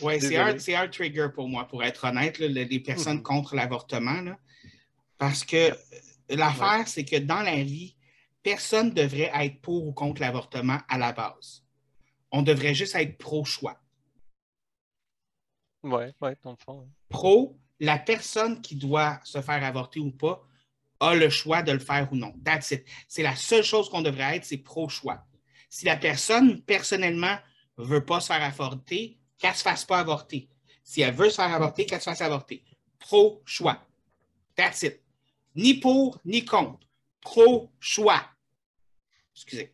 [0.00, 3.22] Oui, c'est un, trigger pour moi, pour être honnête, les personnes mhm.
[3.22, 4.36] contre l'avortement.
[5.18, 5.70] Parce que
[6.28, 7.96] l'affaire, c'est que dans la vie,
[8.42, 11.64] personne ne devrait être pour ou contre l'avortement à la base.
[12.30, 13.80] On devrait juste être pro-choix.
[15.82, 16.88] Oui, oui, dans le fond.
[17.08, 20.46] Pro, la personne qui doit se faire avorter ou pas
[21.00, 22.32] a le choix de le faire ou non.
[22.44, 22.86] That's it.
[23.08, 25.24] C'est la seule chose qu'on devrait être, c'est pro-choix.
[25.68, 27.36] Si la personne, personnellement,
[27.78, 30.48] ne veut pas se faire avorter, qu'elle ne se fasse pas avorter.
[30.82, 32.62] Si elle veut se faire avorter, qu'elle se fasse avorter.
[32.98, 33.84] Pro-choix.
[34.54, 35.00] That's it.
[35.56, 36.86] Ni pour, ni contre.
[37.20, 38.22] Pro-choix.
[39.34, 39.72] Excusez.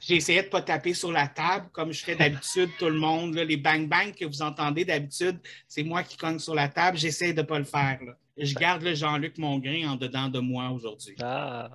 [0.00, 2.98] J'ai essayé de ne pas taper sur la table comme je fais d'habitude, tout le
[2.98, 3.34] monde.
[3.34, 5.38] les bang-bang que vous entendez d'habitude,
[5.68, 6.98] c'est moi qui cogne sur la table.
[6.98, 8.00] J'essaie de ne pas le faire.
[8.36, 11.16] Je garde le Jean-Luc Mongrain en dedans de moi aujourd'hui.
[11.22, 11.70] Ah,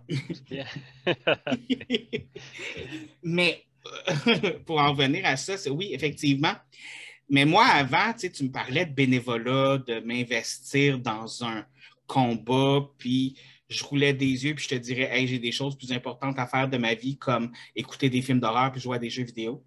[0.48, 0.66] bien.
[3.24, 3.66] Mais
[4.66, 6.54] pour en revenir à ça, c'est oui, effectivement.
[7.30, 11.66] Mais moi, avant, tu me parlais de bénévolat, de m'investir dans un
[12.06, 13.38] combat, puis
[13.72, 16.46] je roulais des yeux, puis je te dirais, hey, j'ai des choses plus importantes à
[16.46, 19.64] faire de ma vie, comme écouter des films d'horreur, puis jouer à des jeux vidéo.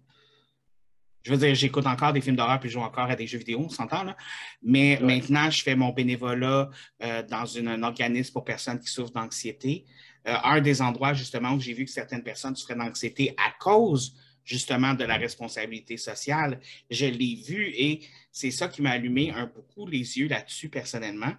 [1.23, 3.39] Je veux dire, j'écoute encore des films d'horreur puis je joue encore à des jeux
[3.39, 4.15] vidéo, on s'entend là.
[4.61, 6.69] Mais maintenant, je fais mon bénévolat
[7.01, 9.85] euh, dans un organisme pour personnes qui souffrent d'anxiété.
[10.27, 14.15] Euh, un des endroits, justement, où j'ai vu que certaines personnes souffraient d'anxiété à cause,
[14.43, 16.59] justement, de la responsabilité sociale,
[16.91, 18.01] je l'ai vu et
[18.31, 21.33] c'est ça qui m'a allumé un beaucoup les yeux là-dessus personnellement.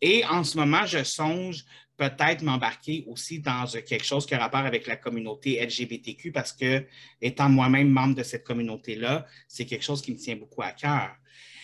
[0.00, 1.64] Et en ce moment, je songe
[2.10, 6.86] peut-être m'embarquer aussi dans quelque chose qui a rapport avec la communauté LGBTQ parce que,
[7.20, 11.14] étant moi-même membre de cette communauté-là, c'est quelque chose qui me tient beaucoup à cœur.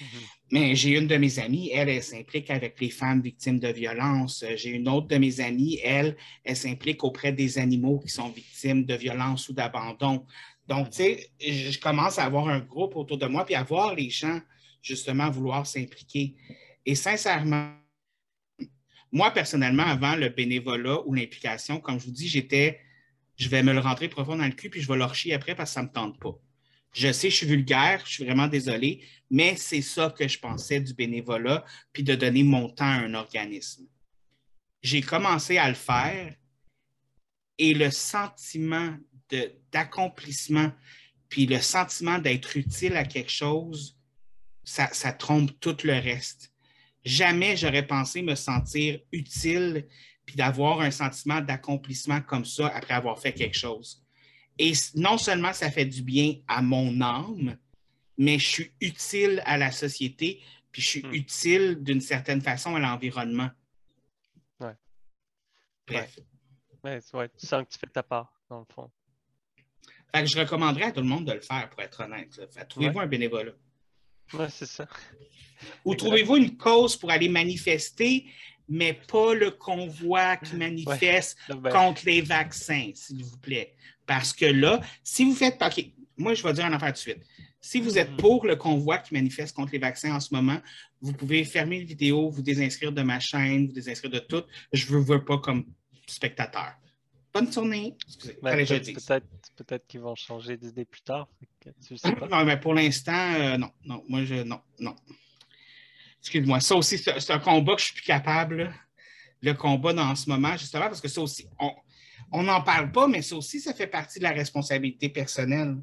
[0.00, 0.04] Mm-hmm.
[0.50, 4.44] Mais j'ai une de mes amies, elle, elle s'implique avec les femmes victimes de violences.
[4.56, 8.84] J'ai une autre de mes amies, elle, elle s'implique auprès des animaux qui sont victimes
[8.84, 10.24] de violences ou d'abandon.
[10.68, 13.94] Donc, tu sais, je commence à avoir un groupe autour de moi, puis à voir
[13.94, 14.40] les gens,
[14.82, 16.34] justement, vouloir s'impliquer.
[16.86, 17.72] Et sincèrement,
[19.12, 22.80] Moi, personnellement, avant le bénévolat ou l'implication, comme je vous dis, j'étais,
[23.36, 25.54] je vais me le rentrer profond dans le cul, puis je vais leur chier après
[25.54, 26.38] parce que ça ne me tente pas.
[26.92, 30.80] Je sais, je suis vulgaire, je suis vraiment désolé, mais c'est ça que je pensais
[30.80, 33.86] du bénévolat, puis de donner mon temps à un organisme.
[34.82, 36.34] J'ai commencé à le faire
[37.58, 38.96] et le sentiment
[39.72, 40.72] d'accomplissement,
[41.28, 43.98] puis le sentiment d'être utile à quelque chose,
[44.64, 46.52] ça, ça trompe tout le reste.
[47.08, 49.86] Jamais j'aurais pensé me sentir utile
[50.26, 54.04] puis d'avoir un sentiment d'accomplissement comme ça après avoir fait quelque chose.
[54.58, 57.56] Et non seulement ça fait du bien à mon âme,
[58.18, 61.14] mais je suis utile à la société, puis je suis Hmm.
[61.14, 63.48] utile d'une certaine façon à l'environnement.
[64.60, 64.74] Ouais.
[65.86, 66.18] Bref.
[66.84, 68.90] Ouais, c'est- ouais, tu sens que tu fais ta part, dans le fond.
[70.14, 72.38] Fait que je recommanderais à tout le monde de le faire, pour être honnête.
[72.68, 73.52] Trouvez-vous un bénévolat?
[74.34, 74.86] Ouais, c'est ça.
[75.84, 78.26] Ou trouvez-vous une cause pour aller manifester,
[78.68, 83.74] mais pas le convoi qui manifeste ben, contre les vaccins, s'il vous plaît?
[84.06, 85.60] Parce que là, si vous faites.
[85.62, 85.84] OK,
[86.16, 87.22] moi, je vais dire une affaire tout de suite.
[87.60, 88.16] Si vous êtes Mhm.
[88.18, 90.60] pour le convoi qui manifeste contre les vaccins en ce moment,
[91.00, 94.42] vous pouvez fermer la vidéo, vous désinscrire de ma chaîne, vous désinscrire de tout.
[94.72, 95.64] Je ne vous veux pas comme
[96.06, 96.72] spectateur.
[97.34, 97.94] Bonne journée.
[98.06, 98.94] Excusez, ben, peut- dise.
[99.06, 99.26] peut-être
[99.56, 101.28] peut-être qu'ils vont changer d'idée plus tard.
[101.38, 102.26] fait que tu le sais pas.
[102.28, 103.70] Non, mais pour l'instant, euh, non.
[103.84, 104.36] Non, moi, je.
[104.42, 104.96] Non, non.
[106.20, 106.60] Excuse-moi.
[106.60, 108.62] Ça aussi, c'est un combat que je suis plus capable.
[108.64, 108.72] là.
[109.40, 111.46] Le combat dans ce moment, justement, parce que ça aussi,
[112.32, 115.76] on n'en parle pas, mais ça aussi, ça fait partie de la responsabilité personnelle.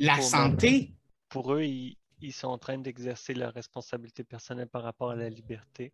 [0.00, 0.92] La Pour- santé.
[1.28, 5.28] Pour eux, ils, ils sont en train d'exercer leur responsabilité personnelle par rapport à la
[5.28, 5.92] liberté.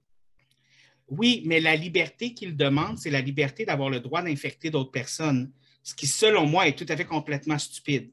[1.09, 5.53] Oui, mais la liberté qu'ils demandent, c'est la liberté d'avoir le droit d'infecter d'autres personnes.
[5.83, 8.11] Ce qui, selon moi, est tout à fait complètement stupide.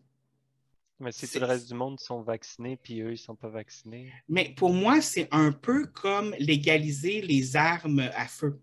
[0.99, 4.11] Mais si tout le reste du monde sont vaccinés, puis eux, ils sont pas vaccinés?
[4.27, 8.59] Mais pour moi, c'est un peu comme légaliser les armes à feu.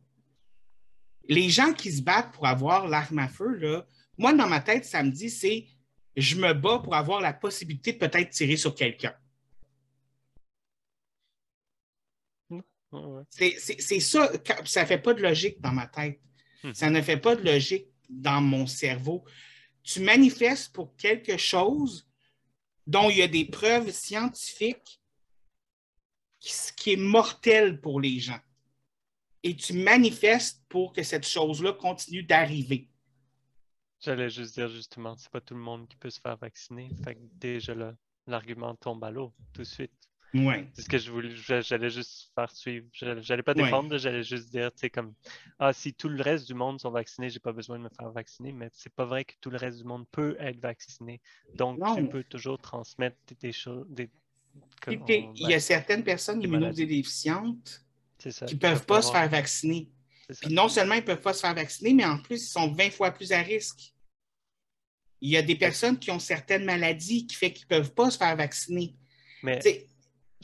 [1.28, 3.86] Les gens qui se battent pour avoir l'arme à feu, là,
[4.18, 5.66] moi, dans ma tête, ça me dit, c'est
[6.16, 9.14] je me bats pour avoir la possibilité de peut-être tirer sur quelqu'un.
[12.96, 13.24] Ouais.
[13.58, 14.30] C'est ça,
[14.64, 16.20] ça ne fait pas de logique dans ma tête.
[16.62, 16.72] Hmm.
[16.72, 19.24] Ça ne fait pas de logique dans mon cerveau.
[19.82, 22.08] Tu manifestes pour quelque chose
[22.86, 25.00] dont il y a des preuves scientifiques
[26.40, 28.40] qui, qui est mortel pour les gens.
[29.42, 32.88] Et tu manifestes pour que cette chose-là continue d'arriver.
[34.00, 36.90] J'allais juste dire justement, c'est pas tout le monde qui peut se faire vacciner.
[37.04, 37.94] Fait que déjà là,
[38.26, 40.08] l'argument tombe à l'eau tout de suite.
[40.34, 40.66] Oui.
[40.74, 42.86] C'est ce que je voulais, j'allais juste faire suivre.
[42.92, 43.62] Je- J'allais pas Ouais.
[43.64, 45.14] défendre, j'allais juste dire, tu sais, comme,
[45.58, 48.10] ah, si tout le reste du monde sont vaccinés, j'ai pas besoin de me faire
[48.10, 51.20] vacciner, mais c'est pas vrai que tout le reste du monde peut être vacciné.
[51.54, 54.10] Donc, tu peux toujours transmettre des- choses, des,
[54.80, 57.84] Puis, on- il y a certaines personnes immunodéficientes
[58.18, 59.88] qui ne peuvent pas se faire vacciner.
[60.40, 62.72] Puis non seulement ils ne peuvent pas se faire vacciner, mais en plus, ils sont
[62.72, 63.92] 20 fois plus à risque.
[65.20, 68.10] Il y a des personnes qui ont certaines maladies qui fait qu'ils ne peuvent pas
[68.10, 68.94] se faire vacciner.
[69.42, 69.60] Mais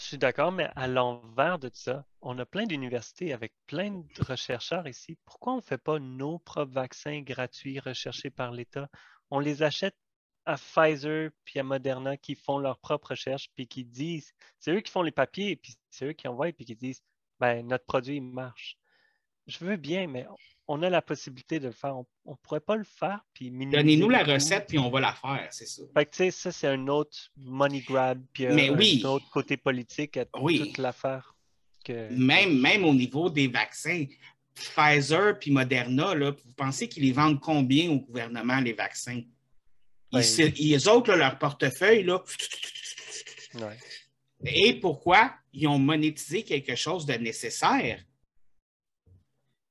[0.03, 4.36] je suis d'accord, mais à l'envers de ça, on a plein d'universités avec plein de
[4.36, 5.16] chercheurs ici.
[5.24, 8.88] Pourquoi on ne fait pas nos propres vaccins gratuits recherchés par l'État?
[9.30, 9.96] On les achète
[10.44, 14.80] à Pfizer puis à Moderna qui font leurs propres recherches puis qui disent, c'est eux
[14.80, 17.03] qui font les papiers puis c'est eux qui envoient puis qui disent,
[17.38, 18.76] ben notre produit marche.
[19.46, 20.26] Je veux bien, mais
[20.68, 21.96] on a la possibilité de le faire.
[21.96, 25.48] On ne pourrait pas le faire puis donnez-nous la recette, puis on va la faire,
[25.50, 25.82] c'est ça.
[25.94, 29.02] Fait que, tu sais, ça, c'est un autre money grab, puis Mais un, oui.
[29.04, 30.58] autre côté politique à Oui.
[30.58, 31.34] toute l'affaire.
[31.84, 32.08] Que...
[32.12, 34.04] Même, même au niveau des vaccins,
[34.54, 39.20] Pfizer puis Moderna, là, vous pensez qu'ils les vendent combien au gouvernement, les vaccins?
[40.12, 42.22] Ils, Ben, se- ils autres, là, leur portefeuille, là,
[43.54, 43.76] Ouais.
[44.44, 48.02] Et pourquoi ils ont monétisé quelque chose de nécessaire?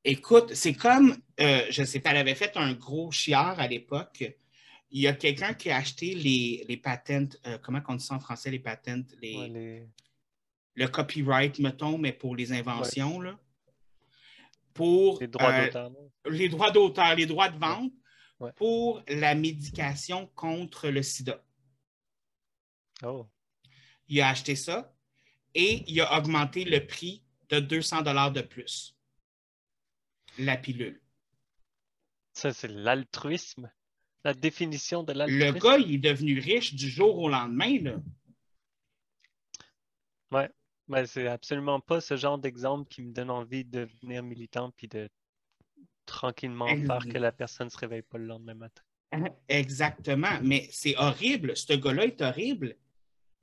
[0.03, 4.23] Écoute, c'est comme, euh, je sais pas, elle avait fait un gros chiard à l'époque.
[4.89, 8.15] Il y a quelqu'un qui a acheté les, les patentes, euh, comment on dit ça
[8.15, 9.87] en français, les patentes, les, Ouais, les-
[10.73, 13.37] le copyright, mettons, mais pour les inventions, là.
[14.73, 15.91] Pour les droits euh, d'auteur.
[16.29, 17.91] les droits d'auteur, les droits de vente
[18.39, 18.51] Ouais.
[18.55, 21.43] pour la médication contre le sida.
[23.03, 23.27] Oh,
[24.07, 24.95] il a acheté ça
[25.53, 28.95] et il a augmenté le prix de 200 dollars de plus.
[30.41, 30.99] La pilule.
[32.33, 33.71] ça, c'est l'altruisme.
[34.23, 35.59] La définition de Le l'altruisme.
[35.59, 37.79] gars, il est devenu riche du jour au lendemain.
[37.81, 37.95] Là.
[40.31, 40.49] Ouais.
[40.87, 44.87] Mais c'est absolument pas ce genre d'exemple qui me donne envie de devenir militant puis
[44.87, 45.09] de
[46.05, 48.81] tranquillement faire que la personne se réveille pas le lendemain matin.
[49.47, 50.39] Exactement.
[50.43, 51.55] Mais c'est horrible.
[51.55, 52.75] Ce gars-là est horrible.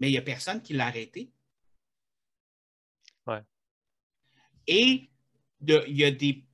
[0.01, 1.31] Mais il n'y a personne qui l'a arrêté.
[3.27, 3.43] Ouais.
[4.67, 5.11] Et
[5.61, 6.45] il y a des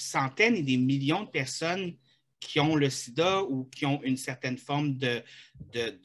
[0.00, 1.96] centaines et des millions de personnes
[2.40, 5.22] qui ont le sida ou qui ont une certaine forme de,
[5.72, 6.04] de,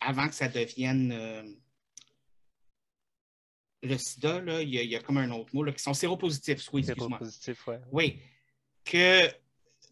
[0.00, 1.42] avant que ça devienne euh,
[3.82, 6.68] le sida, là, il, y a, comme un autre mot, là, qui sont séropositifs.
[6.72, 7.80] Oui, Séropositifs, ouais.
[7.92, 8.20] Oui.
[8.84, 9.28] Que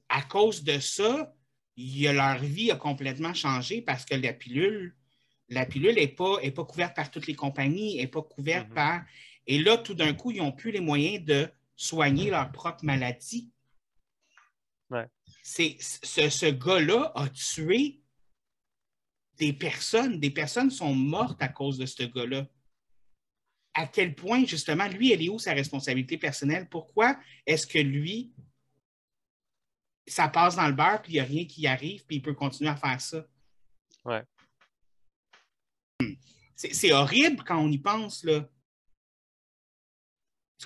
[0.08, 1.34] à cause de ça,
[1.76, 4.96] leur vie a complètement changé parce que la pilule,
[5.48, 8.74] la pilule n'est pas, est pas couverte par toutes les compagnies, n'est pas couverte mm-hmm.
[8.74, 9.04] par.
[9.46, 13.52] Et là, tout d'un coup, ils n'ont plus les moyens de soigner leur propre maladie.
[15.42, 18.02] C'est, ce, ce gars-là a tué
[19.34, 20.18] des personnes.
[20.18, 22.46] Des personnes sont mortes à cause de ce gars-là.
[23.74, 26.68] À quel point, justement, lui, elle est où sa responsabilité personnelle?
[26.68, 28.32] Pourquoi est-ce que lui,
[30.06, 32.22] ça passe dans le beurre, puis il n'y a rien qui y arrive, puis il
[32.22, 33.26] peut continuer à faire ça?
[34.04, 34.24] Ouais.
[36.54, 38.48] C'est horrible quand on y pense, là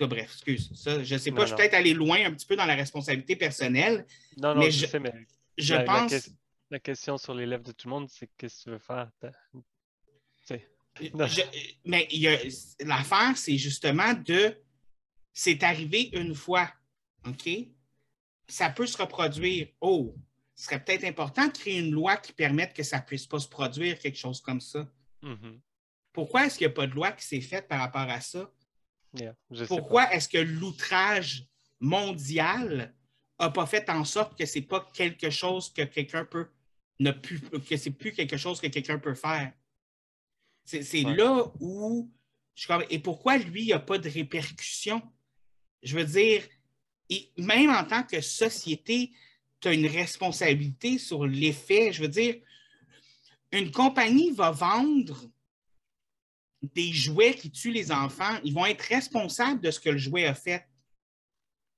[0.01, 0.71] bref, excuse.
[0.75, 2.75] Ça, je ne sais pas, je suis peut-être allé loin un petit peu dans la
[2.75, 4.07] responsabilité personnelle.
[4.37, 5.13] Non, non, je, sais, mais
[5.59, 6.31] je pense.
[6.71, 9.11] La, question sur les lèvres de tout le monde, c'est qu'est-ce que tu veux faire?
[11.85, 12.09] mais
[12.81, 14.57] l'affaire, c'est justement de.
[15.33, 16.71] C'est arrivé une fois.
[17.27, 17.49] OK?
[18.49, 19.69] Ça peut se reproduire.
[19.81, 20.15] Oh,
[20.61, 23.39] ce serait peut-être important de créer une loi qui permette que ça ne puisse pas
[23.39, 24.87] se produire, quelque chose comme ça.
[25.23, 25.61] Mm-hmm.
[26.13, 28.51] Pourquoi est-ce qu'il n'y a pas de loi qui s'est faite par rapport à ça?
[29.67, 31.47] Pourquoi est-ce que l'outrage
[31.81, 32.95] mondial
[33.39, 36.49] n'a pas fait en sorte que ce n'est pas quelque chose que quelqu'un peut
[36.99, 39.53] ne plus, que c'est plus quelque chose que quelqu'un peut faire?
[40.65, 42.11] C'est là où
[42.55, 45.03] je et pourquoi lui, il n'y a pas de répercussions?
[45.83, 46.43] Je veux dire,
[47.39, 49.13] même en tant que société,
[49.61, 51.93] tu as une responsabilité sur l'effet.
[51.93, 52.37] Je veux dire,
[53.53, 55.29] une compagnie va vendre
[56.63, 60.27] des jouets qui tuent les enfants, ils vont être responsables de ce que le jouet
[60.27, 60.67] a fait.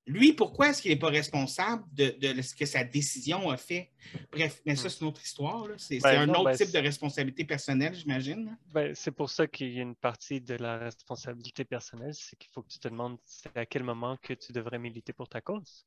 [0.06, 3.92] Lui, pourquoi est-ce qu'il n'est pas responsable de, ce que sa décision a fait?
[4.32, 5.68] Bref, mais ça, c'est une autre histoire.
[5.76, 8.56] C'est ben un autre ben type de responsabilité personnelle, j'imagine.
[8.72, 12.50] Ben, c'est pour ça qu'il y a une partie de la responsabilité personnelle, c'est qu'il
[12.50, 13.16] faut que tu te demandes
[13.54, 15.86] à quel moment que tu devrais militer pour ta cause?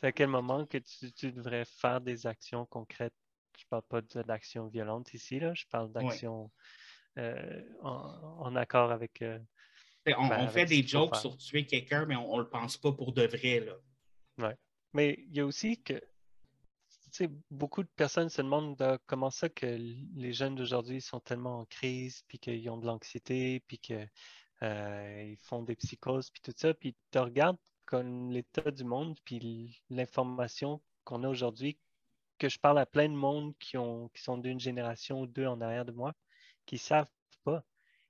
[0.00, 3.14] C'est à quel moment que tu, devrais faire des actions concrètes?
[3.58, 5.52] Je ne parle pas d'action violente ici, là.
[5.54, 6.48] je parle d'action euh,
[7.16, 9.22] en, accord avec.
[9.22, 9.38] Euh,
[10.16, 13.12] on, ben, fait des jokes sur tuer quelqu'un, mais on ne le pense pas pour
[13.12, 13.60] de vrai.
[13.60, 13.74] Là.
[14.38, 14.56] Ouais.
[14.92, 16.00] Mais il y a aussi que
[17.50, 22.22] beaucoup de personnes se demandent comment ça que les jeunes d'aujourd'hui sont tellement en crise,
[22.28, 24.08] puis qu'ils ont de l'anxiété, puis qu'ils
[24.62, 26.74] euh, font des psychoses, puis tout ça.
[26.74, 31.78] Puis tu regardes comme l'état du monde, puis l'information qu'on a aujourd'hui,
[32.38, 35.46] que je parle à plein de monde qui, ont, qui sont d'une génération ou deux
[35.46, 36.14] en arrière de moi,
[36.70, 37.10] qui savent
[37.42, 37.64] pas.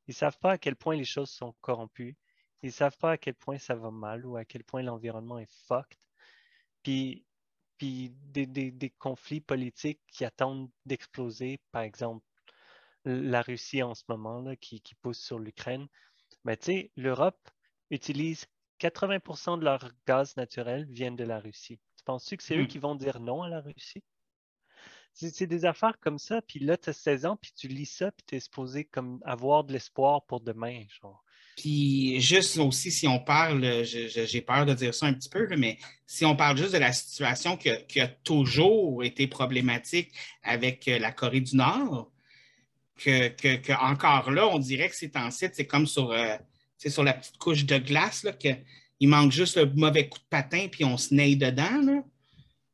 [0.07, 2.19] Ils savent pas à quel point les choses sont corrompues.
[2.63, 5.51] Ils savent pas à quel point ça va mal ou à quel point l'environnement est
[5.67, 5.99] fucked.
[6.83, 7.25] Puis,
[7.79, 12.23] puis des, conflits politiques qui attendent d'exploser, par exemple
[13.07, 15.89] la Russie en ce moment là, qui, pousse sur l'Ukraine.
[16.45, 17.49] Mais tu sais, l'Europe
[17.89, 18.47] utilise
[18.79, 21.81] 80% de leur gaz naturel viennent de la Russie.
[21.97, 22.69] Tu penses-tu que c'est eux hmm.
[22.69, 24.05] qui vont dire non à la Russie?
[25.29, 28.11] C'est des affaires comme ça, puis là, tu as 16 ans, puis tu lis ça,
[28.11, 31.23] puis tu es supposé comme avoir de l'espoir pour demain, genre.
[31.57, 35.79] Puis juste aussi, si on parle, j'ai peur de dire ça un petit peu, mais
[36.07, 40.11] si on parle juste de la situation qui a, toujours été problématique
[40.43, 42.11] avec euh, la Corée du Nord,
[42.97, 46.37] que, encore là, on dirait que c'est en site, c'est comme sur, euh,
[46.79, 50.68] sur la petite couche de glace, là, qu'il manque juste le mauvais coup de patin,
[50.71, 51.83] puis on se naille dedans.
[51.83, 52.03] Là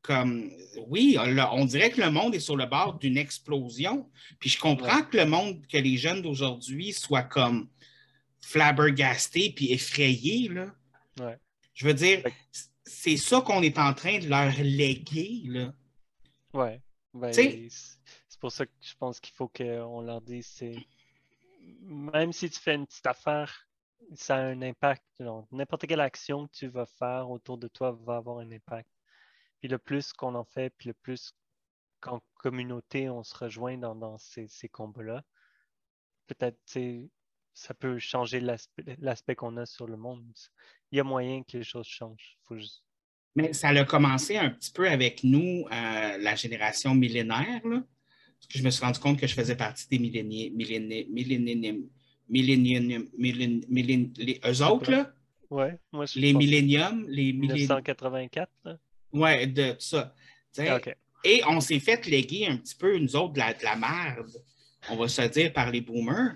[0.07, 0.49] comme,
[0.87, 1.17] oui,
[1.51, 4.09] on dirait que le monde est sur le bord d'une explosion.
[4.39, 7.67] Puis je comprends que le monde, que les jeunes d'aujourd'hui soient comme
[8.39, 10.47] flabbergastés puis effrayés.
[10.47, 11.35] Là.
[11.73, 12.23] Je veux dire,
[12.85, 15.41] c'est ça qu'on est en train de leur léguer.
[15.45, 15.73] Là.
[16.53, 16.81] Ouais.
[17.13, 20.75] Ben, c'est pour ça que je pense qu'il faut qu'on leur dise c'est
[21.81, 23.67] même si tu fais une petite affaire,
[24.15, 25.03] ça a un impact.
[25.51, 28.89] N'importe quelle action que tu vas faire autour de toi va avoir un impact.
[29.59, 31.33] Puis le plus qu'on en fait, puis le plus
[31.99, 35.23] qu'en communauté on se rejoint dans, ces, combats-là,
[36.27, 36.57] peut-être
[37.53, 40.23] ça peut changer l'aspect qu'on a sur le monde.
[40.91, 42.37] Il y a moyen que les choses changent.
[43.35, 47.61] Mais ça a commencé un petit peu avec nous, euh, la génération millénaire.
[47.63, 49.97] Parce que je me suis rendu compte que je faisais partie des
[54.17, 55.13] les, eux autres, là,
[55.49, 58.51] ouais, moi, les milléniums, les 1984.
[59.13, 60.13] Oui, de ça.
[61.23, 64.31] Et on s'est fait léguer un petit peu, nous autres, de la, de la merde,
[64.89, 66.35] on va se dire, par les boomers.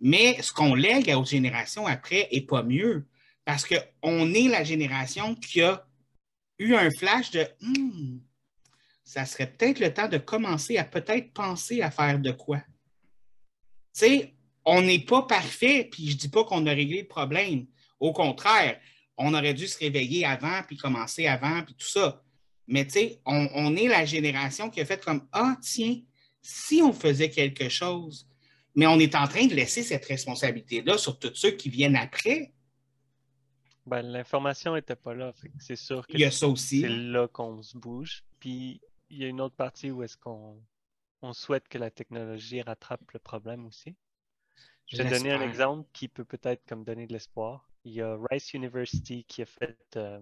[0.00, 3.06] Mais ce qu'on lègue aux générations après n'est pas mieux.
[3.44, 5.86] Parce qu'on est la génération qui a
[6.58, 8.18] eu un flash de hmm,
[9.04, 12.58] ça serait peut-être le temps de commencer à peut-être penser à faire de quoi.
[12.58, 14.34] Tu sais,
[14.64, 17.66] on n'est pas parfait, puis je ne dis pas qu'on a réglé le problème.
[18.00, 18.80] Au contraire,
[19.16, 22.22] on aurait dû se réveiller avant, puis commencer avant, puis tout ça.
[22.66, 26.00] Mais tu sais, on, on, est la génération qui a fait comme Ah, tiens,
[26.40, 28.28] si on faisait quelque chose,
[28.74, 32.52] mais on est en train de laisser cette responsabilité-là sur tous ceux qui viennent après.
[33.84, 35.32] Ben, L'information n'était pas là.
[35.58, 38.24] C'est sûr que c'est là qu'on se bouge.
[38.38, 40.62] Puis il y a une autre partie où est-ce qu'on
[41.20, 43.94] on souhaite que la technologie rattrape le problème aussi.
[44.86, 47.71] Je vais donner un exemple qui peut peut-être comme donner de l'espoir.
[47.84, 50.20] Il y a Rice University qui a fait euh,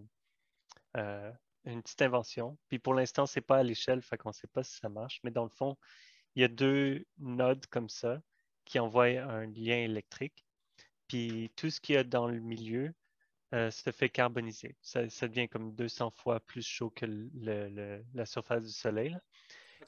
[0.96, 1.32] euh,
[1.64, 2.56] une petite invention.
[2.68, 4.88] Puis pour l'instant, ce n'est pas à l'échelle, fait qu'on ne sait pas si ça
[4.88, 5.20] marche.
[5.24, 5.76] Mais dans le fond,
[6.34, 8.20] il y a deux nodes comme ça
[8.64, 10.44] qui envoient un lien électrique.
[11.08, 12.94] Puis tout ce qu'il y a dans le milieu
[13.52, 14.76] euh, se fait carboniser.
[14.80, 17.04] Ça, devient comme 200 fois plus chaud que
[18.14, 19.16] la surface du Soleil.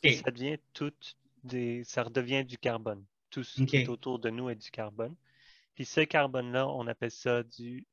[0.03, 0.93] Et ça devient tout
[1.45, 3.05] des, ça redevient du carbone.
[3.31, 5.15] Tout ce qui est autour de nous est du carbone.
[5.75, 7.87] Puis ce carbone-là, on appelle ça du.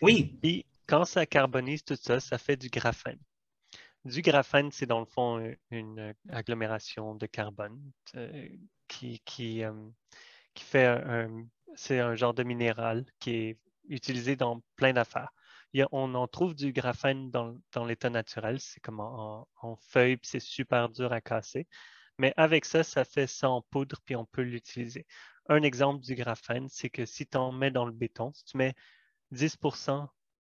[0.00, 0.38] Oui.
[0.42, 3.20] Puis quand ça carbonise tout ça, ça fait du graphène.
[4.04, 7.80] Du graphène, c'est dans le fond une agglomération de carbone
[8.16, 8.48] euh,
[8.86, 9.72] qui, qui, euh,
[10.52, 13.58] qui fait un, c'est un genre de minéral qui est
[13.88, 15.30] utilisé dans plein d'affaires.
[15.90, 20.88] On en trouve du graphène dans, l'état naturel, c'est comme en, feuille, puis c'est super
[20.88, 21.66] dur à casser.
[22.18, 25.04] Mais avec ça, ça fait ça en poudre, puis on peut l'utiliser.
[25.48, 28.56] Un exemple du graphène, c'est que si tu en mets dans le béton, si tu
[28.56, 28.74] mets
[29.30, 29.58] 10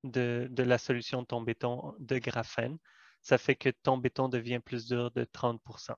[0.03, 2.77] de, de, la solution de ton béton de graphène,
[3.21, 5.95] ça fait que ton béton devient plus dur de 30%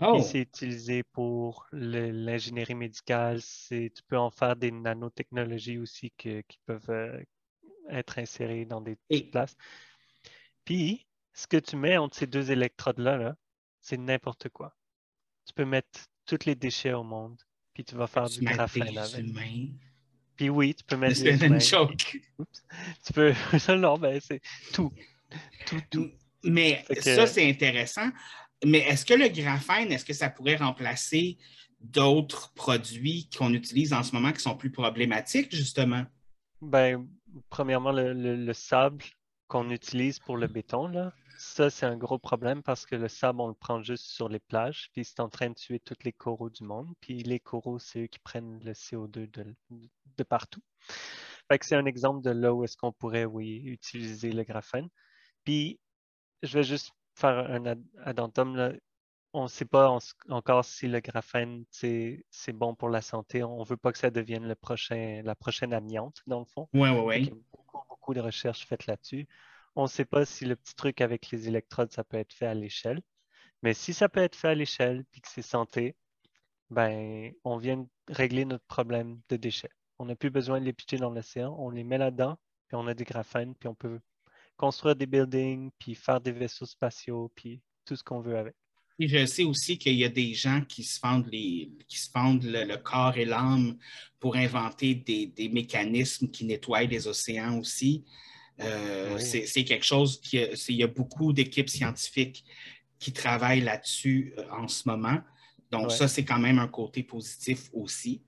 [0.00, 0.20] Oh.
[0.22, 3.40] c'est utilisé pour l'ingénierie médicale.
[3.68, 7.20] Tu peux en faire des nanotechnologies aussi qui peuvent euh,
[7.90, 8.96] être insérées dans des
[9.32, 9.56] places.
[10.64, 13.34] Puis, ce que tu mets entre ces deux électrodes-là,
[13.80, 14.76] c'est n'importe quoi.
[15.46, 17.40] Tu peux mettre tous les déchets au monde,
[17.78, 19.24] puis tu vas faire du graphène avec.
[20.34, 21.58] Puis oui, tu peux mettre des humains.
[21.58, 23.32] Tu peux.
[23.76, 24.40] non, ben c'est
[24.72, 24.92] tout.
[25.66, 26.10] Tout, tout.
[26.42, 28.10] Mais ça, c'est intéressant
[28.64, 31.38] mais est-ce que le graphène, est-ce que ça pourrait remplacer
[31.80, 36.04] d'autres produits qu'on utilise en ce moment qui sont plus problématiques, justement?
[36.60, 37.06] Ben,
[37.50, 39.04] premièrement, le, sable
[39.46, 43.40] qu'on utilise pour le béton, là, ça, c'est un gros problème parce que le sable,
[43.40, 46.12] on le prend juste sur les plages, puis c'est en train de tuer tous les
[46.12, 46.92] coraux du monde.
[47.00, 50.62] Puis les coraux, c'est eux qui prennent le CO2 de, de partout.
[51.48, 54.88] Fait que c'est un exemple de là où est-ce qu'on pourrait, oui, utiliser le graphène.
[55.44, 55.78] Puis,
[56.42, 58.76] je vais juste faire un addendum.
[59.32, 59.96] On ne sait pas
[60.28, 63.44] encore si le graphène, c'est bon pour la santé.
[63.44, 66.68] On ne veut pas que ça devienne le prochain, la prochaine amiante, dans le fond.
[66.74, 67.16] Oui, oui, oui.
[67.20, 69.28] Il y a beaucoup, beaucoup de recherches faites là-dessus.
[69.78, 72.46] On ne sait pas si le petit truc avec les électrodes, ça peut être fait
[72.46, 73.00] à l'échelle.
[73.62, 75.94] Mais si ça peut être fait à l'échelle et que c'est santé,
[76.68, 79.70] ben, on vient régler notre problème de déchets.
[80.00, 82.88] On n'a plus besoin de les pitcher dans l'océan, on les met là-dedans, puis on
[82.88, 84.00] a des graphènes, puis on peut
[84.56, 88.56] construire des buildings, puis faire des vaisseaux spatiaux, puis tout ce qu'on veut avec.
[88.98, 93.16] Je sais aussi qu'il y a des gens qui se fendent, les, qui le, corps
[93.16, 93.78] et l'âme
[94.18, 98.04] pour inventer des, mécanismes qui nettoient les océans aussi.
[98.60, 100.38] Euh, c'est quelque chose qui
[100.68, 102.44] il y a beaucoup d'équipes scientifiques
[102.98, 105.20] qui travaillent là-dessus euh, en ce moment.
[105.70, 108.22] Donc, ça, c'est quand même un côté positif aussi.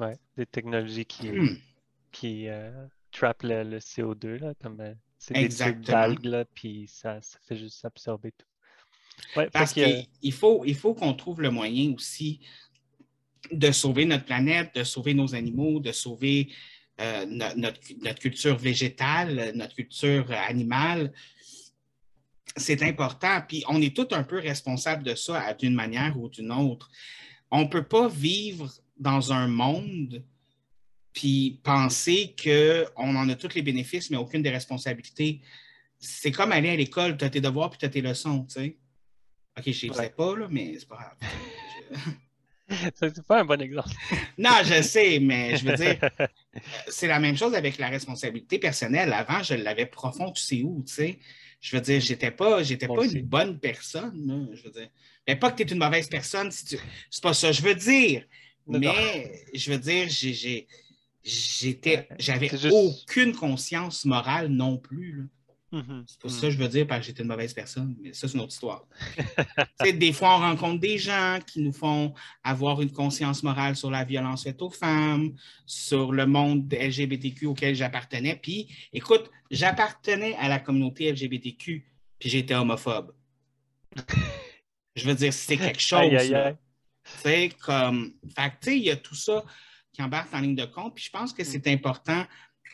[0.00, 1.58] Oui, des technologies qui, hmm.
[2.10, 2.70] qui euh,
[3.12, 4.82] trappent le, CO2, là, comme
[5.18, 8.46] c'est des trucs d'algues, puis ça, fait juste absorber tout.
[9.52, 12.40] Parce qu'il faut, il faut qu'on trouve le moyen aussi
[13.50, 16.48] de sauver notre planète, de sauver nos animaux, de sauver
[17.00, 17.24] euh,
[17.56, 21.12] notre, culture végétale, notre culture animale.
[22.56, 23.40] C'est important.
[23.48, 26.90] Puis on est tous un peu responsables de ça d'une manière ou d'une autre.
[27.50, 30.22] On ne peut pas vivre dans un monde
[31.12, 35.40] puis penser qu'on en a tous les bénéfices, mais aucune des responsabilités.
[35.98, 38.54] C'est comme aller à l'école, tu as tes devoirs puis tu as tes leçons, tu
[38.54, 38.76] sais.
[39.58, 42.14] OK, je ne sais pas, là, mais c'est pas grave.
[42.94, 43.90] c'est pas un bon exemple.
[44.38, 45.98] non, je sais, mais je veux dire,
[46.88, 49.12] c'est la même chose avec la responsabilité personnelle.
[49.12, 51.18] Avant, je l'avais profond, tu sais où, tu sais.
[51.60, 54.88] Je veux dire, j'étais pas, j'étais pas une bonne personne, je veux dire.
[55.28, 56.78] Mais pas que tu es une mauvaise personne, si tu...
[57.08, 58.24] c'est pas ça je veux dire.
[58.66, 60.66] mais je veux dire, j'ai
[61.22, 65.28] j'étais, j'avais aucune conscience morale non plus.
[65.72, 66.30] Mhm, C'est mhm.
[66.30, 68.40] ça que je veux dire parce que j'étais une mauvaise personne, mais ça, c'est une
[68.40, 68.84] autre histoire.
[69.82, 72.12] Des fois, on rencontre des gens qui nous font
[72.44, 77.74] avoir une conscience morale sur la violence faite aux femmes, sur le monde LGBTQ auquel
[77.74, 78.36] j'appartenais.
[78.36, 81.86] Puis, écoute, j'appartenais à la communauté LGBTQ,
[82.18, 83.14] puis j'étais homophobe.
[84.94, 86.00] Je veux dire, c'est quelque chose.
[86.00, 86.46] Aïe, aïe, là.
[86.48, 86.56] aïe.
[87.04, 88.12] C'est comme.
[88.36, 89.42] Fait tu sais, il y a tout ça
[89.92, 90.94] qui embarque en ligne de compte.
[90.94, 92.26] Puis je pense que c'est important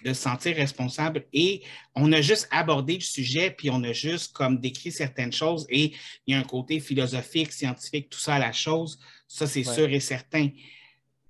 [0.05, 1.27] de se sentir responsable.
[1.33, 1.63] Et
[1.95, 5.67] on a juste abordé le sujet, puis on a juste comme décrit certaines choses.
[5.69, 5.93] Et
[6.27, 8.99] il y a un côté philosophique, scientifique, tout ça à la chose.
[9.27, 9.75] Ça, c'est Ouais.
[9.75, 10.49] sûr et certain.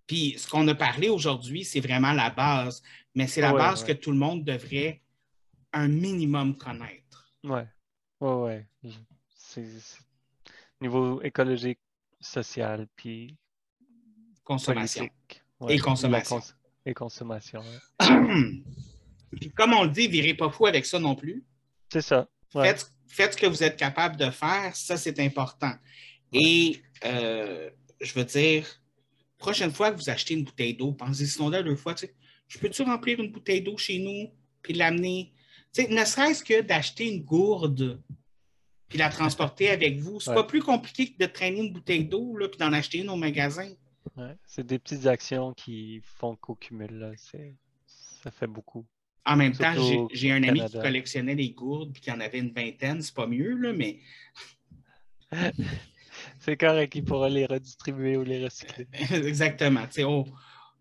[0.07, 2.83] Puis ce qu'on a parlé aujourd'hui, c'est vraiment la base.
[3.15, 3.89] Mais c'est la Ouais, base ouais.
[3.89, 5.03] que tout le monde devrait
[5.73, 7.33] un minimum connaître.
[7.45, 7.67] Ouais,
[8.21, 8.67] ouais, ouais.
[8.85, 8.91] Je-
[9.35, 9.99] C'est c'est-
[10.81, 11.81] niveau écologique,
[12.21, 13.37] social, puis
[14.45, 15.09] Consommation.
[15.09, 15.43] politique.
[15.69, 16.41] Et consommation.
[17.61, 18.63] Ouais.
[19.37, 21.45] Puis comme on le dit, virez pas fou avec ça non plus.
[21.93, 22.29] C'est ça.
[22.55, 22.69] Ouais.
[22.69, 25.73] Faites, faites ce que vous êtes capable de faire, ça c'est important.
[26.33, 27.71] Et euh,
[28.01, 28.67] je veux dire,
[29.39, 32.15] prochaine fois que vous achetez une bouteille d'eau, pensez sinon là deux fois, tu sais,
[32.49, 34.31] je peux-tu remplir une bouteille d'eau chez nous,
[34.63, 35.33] puis l'amener?
[35.75, 38.01] Tu sais, ne serait-ce que d'acheter une gourde,
[38.89, 40.19] puis la transporter avec vous.
[40.19, 40.37] C'est Ouais.
[40.37, 43.71] pas plus compliqué que de traîner une bouteille d'eau, puis d'en acheter une au magasin.
[44.17, 44.37] Ouais.
[44.47, 46.91] C'est des petites actions qui font qu'au cumul.
[46.99, 47.13] Là.
[47.87, 48.87] Ça fait beaucoup.
[49.25, 52.39] En même temps, Surtout j'ai- un ami qui collectionnait les gourdes, puis qui en avait
[52.39, 54.01] une vingtaine, c'est pas mieux, là, mais
[56.41, 58.89] C'est correct, il pourra les redistribuer ou les recycler.
[59.13, 59.85] exactement.
[60.05, 60.25] oh,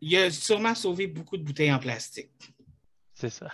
[0.01, 2.31] il a sûrement sauvé beaucoup de bouteilles en plastique.
[3.13, 3.51] C'est ça.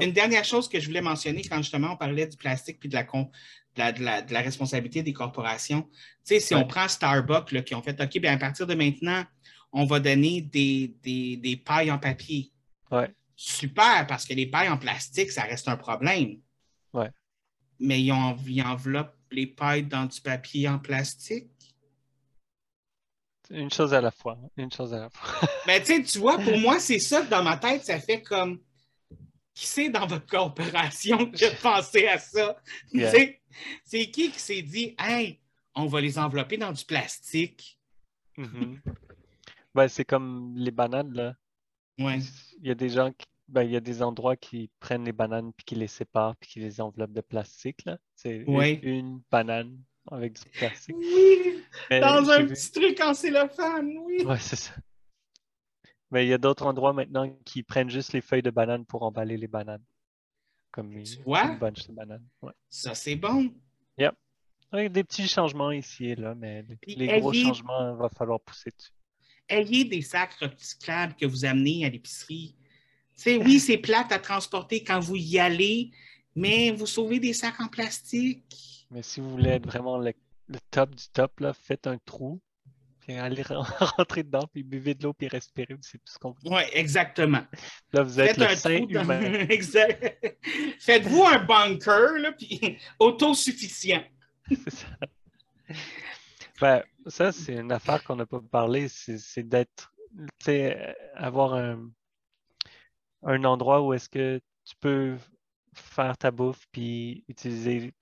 [0.00, 2.94] Une dernière chose que je voulais mentionner quand justement on parlait du plastique puis de
[2.94, 3.30] la, con-
[3.74, 5.82] de la, de la- de la responsabilité des corporations.
[5.82, 5.90] Tu
[6.24, 6.60] sais, si Ouais.
[6.62, 9.24] on prend Starbucks là, qui ont fait OK, bien, à partir de maintenant,
[9.72, 12.52] on va donner des, des, des pailles en papier.
[12.90, 13.10] Ouais.
[13.36, 16.38] Super, parce que les pailles en plastique, ça reste un problème.
[16.92, 17.10] Ouais.
[17.80, 21.48] Mais ils, ont, ils enveloppent les pailles dans du papier en plastique.
[23.50, 24.38] Une chose à la fois.
[24.56, 25.48] Une chose à la fois.
[25.66, 28.60] Mais tu sais, tu vois, pour moi, c'est ça dans ma tête, ça fait comme
[29.54, 32.56] qui c'est dans votre corporation qui a pensé à ça?
[32.92, 33.12] Yeah.
[33.84, 35.40] C'est qui qui s'est dit Hey,
[35.74, 37.78] on va les envelopper dans du plastique?
[38.36, 38.80] Mhm.
[39.74, 41.34] Ben, c'est comme les bananes, là.
[41.98, 42.18] Ouais.
[42.60, 45.12] Il y a des gens qui, ben, il y a des endroits qui prennent les
[45.12, 47.98] bananes puis qui les séparent puis qui les enveloppent de plastique, là.
[48.14, 48.80] C'est une- Ouais.
[48.82, 49.78] une, banane
[50.10, 50.96] avec du plastique.
[50.98, 54.24] Oui, Mais dans un vu- petit truc en cellophane, oui.
[54.24, 54.72] Ouais, c'est ça.
[56.12, 59.02] Mais il y a d'autres endroits maintenant qui prennent juste les feuilles de banane pour
[59.02, 59.82] emballer les bananes.
[60.70, 61.44] Comme une, vois?
[61.44, 62.26] une bunch de bananes.
[62.42, 62.52] Ouais.
[62.68, 63.52] Ça, c'est bon.
[64.72, 68.40] Ouais, des petits changements ici et là, mais les, gros ayez- changements, il va falloir
[68.40, 68.92] pousser dessus.
[69.48, 72.56] Ayez des sacs recyclables que vous amenez à l'épicerie.
[73.26, 75.90] Oui, c'est plate à transporter quand vous y allez,
[76.34, 78.86] mais vous sauvez des sacs en plastique.
[78.90, 80.14] Mais si vous voulez être vraiment le,
[80.48, 82.40] le top du top, là, faites un trou,
[83.02, 83.62] puis allez ren-
[83.96, 86.38] rentrer dedans, puis buvez de l'eau, puis respirez, c'est tout ce qu'on veut.
[86.44, 87.44] Oui, exactement.
[87.92, 89.20] Là, vous êtes Faites le un saint trou dans- humain.
[89.50, 90.36] exact.
[90.78, 94.02] Faites-vous un bunker, là, puis autosuffisant.
[94.48, 94.86] C'est ça.
[96.60, 101.90] Ben, ça, c'est une affaire qu'on n'a pas parlé, c'est d'être, tu sais, avoir un,
[103.24, 105.16] un endroit où est-ce que tu peux
[105.74, 107.92] faire ta bouffe puis utiliser,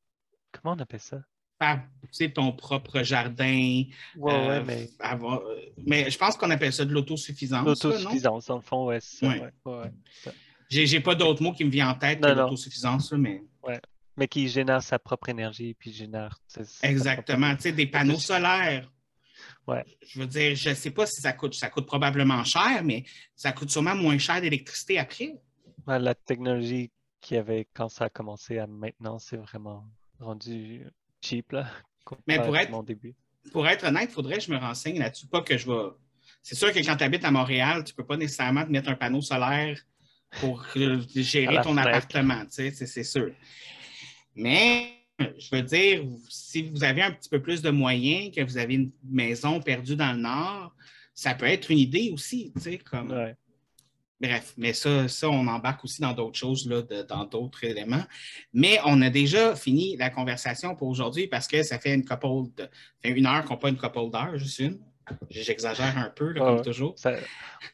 [0.53, 1.23] comment on appelle ça?
[1.61, 3.83] Faire pousser ton propre jardin.
[4.17, 5.43] Ouais, euh, ouais, mais avoir-
[5.87, 7.67] mais je pense qu'on appelle ça de l'autosuffisance.
[7.67, 9.29] l'autosuffisance, dans le fond, ouais, Ouais.
[9.29, 10.33] ouais, ouais, ouais.
[10.71, 13.43] J'ai pas d'autres mots qui me viennent en tête que Non, l'autosuffisance, mais
[14.17, 16.39] Mais qui génère sa propre énergie puis génère.
[16.83, 17.55] exactement.
[17.57, 18.91] Tu sais, des panneaux solaire.
[19.67, 19.85] Ouais.
[20.07, 21.55] Je veux dire, je ne sais pas si ça coûte.
[21.55, 23.05] Ça coûte probablement cher, mais
[23.37, 25.27] ça coûte sûrement moins cher d'électricité après.
[25.27, 25.41] propre-
[25.87, 26.91] Ouais, La technologie
[27.21, 29.87] qu'il y avait quand ça a commencé à maintenant, c'est vraiment
[30.19, 30.87] rendu
[31.23, 31.67] cheap, là.
[32.27, 33.15] Mais pour être- mon début.
[33.53, 35.27] Pour être honnête, il faudrait que je me renseigne là-dessus.
[35.27, 35.89] Pas que je vais.
[36.43, 38.89] C'est sûr que quand tu habites à Montréal, tu ne peux pas nécessairement te mettre
[38.91, 39.79] un panneau solaire
[40.41, 43.33] pour euh, gérer ton appartement, tu sais, c'est c'est sûr.
[44.35, 48.57] Mais je veux dire, si vous avez un petit peu plus de moyens, que vous
[48.59, 50.75] avez une maison perdue dans le nord,
[51.15, 53.11] ça peut être une idée aussi, tu sais, comme.
[53.11, 53.35] Ouais.
[54.21, 58.05] Bref, mais ça, ça, on embarque aussi dans d'autres choses, là, de- dans d'autres éléments.
[58.53, 62.53] Mais on a déjà fini la conversation pour aujourd'hui parce que ça fait une couple
[62.57, 62.69] de,
[63.01, 64.79] fait une heure qu'on pas une couple d'heures, juste une.
[65.31, 66.63] J'exagère un peu, là, Ouais, comme ouais.
[66.63, 66.99] toujours.
[66.99, 67.17] Ça-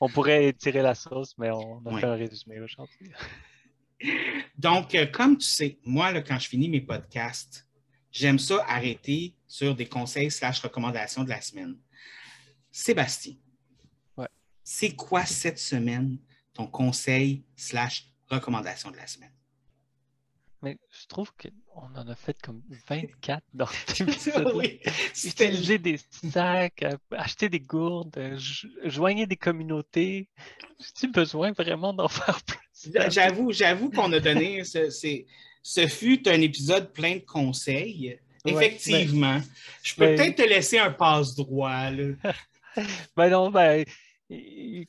[0.01, 2.01] on pourrait étirer la sauce, mais on a Ouais.
[2.01, 3.11] fait un résumé aujourd'hui.
[4.59, 7.67] Donc, euh, comme tu sais, moi, là, quand je finis mes podcasts,
[8.13, 11.77] j'aime ça arrêter sur des conseils slash recommandations de la semaine.
[12.71, 13.35] Sébastien,
[14.17, 14.29] Ouais.
[14.63, 16.19] c'est quoi cette semaine
[16.57, 19.33] ton conseil slash recommandation de la semaine?
[20.63, 24.53] Mais je trouve qu'on en a fait comme 24 dans cet épisode.
[24.55, 24.81] Oui,
[25.25, 25.99] Utiliser des
[26.33, 30.29] sacs, euh, acheter des gourdes, euh, jo- joigner des communautés.
[30.81, 32.59] J'ai-tu besoin vraiment d'en faire plus?
[33.11, 34.65] J'avoue, j'avoue qu'on a donné.
[34.65, 34.91] Ce,
[35.63, 38.19] ce fut un épisode plein de conseils.
[38.45, 39.41] Ouais, Effectivement.
[39.83, 41.91] Je peux mais- peut-être te laisser un passe-droit.
[43.17, 43.87] Ben non, ben,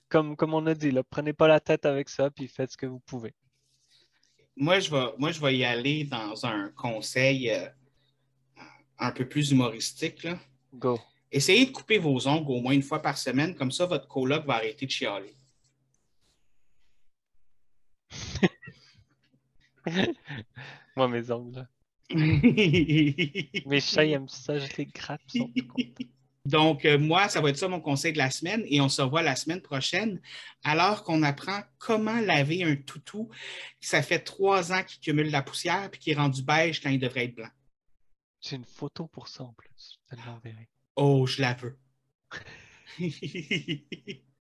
[0.09, 2.77] comme, comme on a dit, là, prenez pas la tête avec ça, puis faites ce
[2.77, 3.33] que vous pouvez.
[4.55, 7.67] Moi, je vais, moi, je vais y aller dans un conseil euh,
[8.97, 10.23] un peu plus humoristique.
[10.23, 10.39] là.
[10.73, 10.99] Go.
[11.31, 14.45] Essayez de couper vos ongles au moins une fois par semaine, comme ça, votre coloc
[14.45, 15.35] va arrêter de chialer.
[20.95, 21.67] Moi, mes ongles.
[22.13, 25.21] Mes chats, ils aiment ça, je les gratte.
[25.33, 25.51] ils sont.
[26.47, 29.01] Donc, euh, moi, ça va être ça mon conseil de la semaine et on se
[29.01, 30.21] revoit la semaine prochaine
[30.63, 33.29] alors qu'on apprend comment laver un toutou
[33.81, 36.89] qui ça fait trois ans qu'il cumule la poussière puis qui est rendu beige quand
[36.89, 37.49] il devrait être blanc.
[38.39, 39.99] J'ai une photo pour ça en plus.
[40.09, 40.69] Je te l'enverrai.
[40.95, 41.77] Oh, je la veux.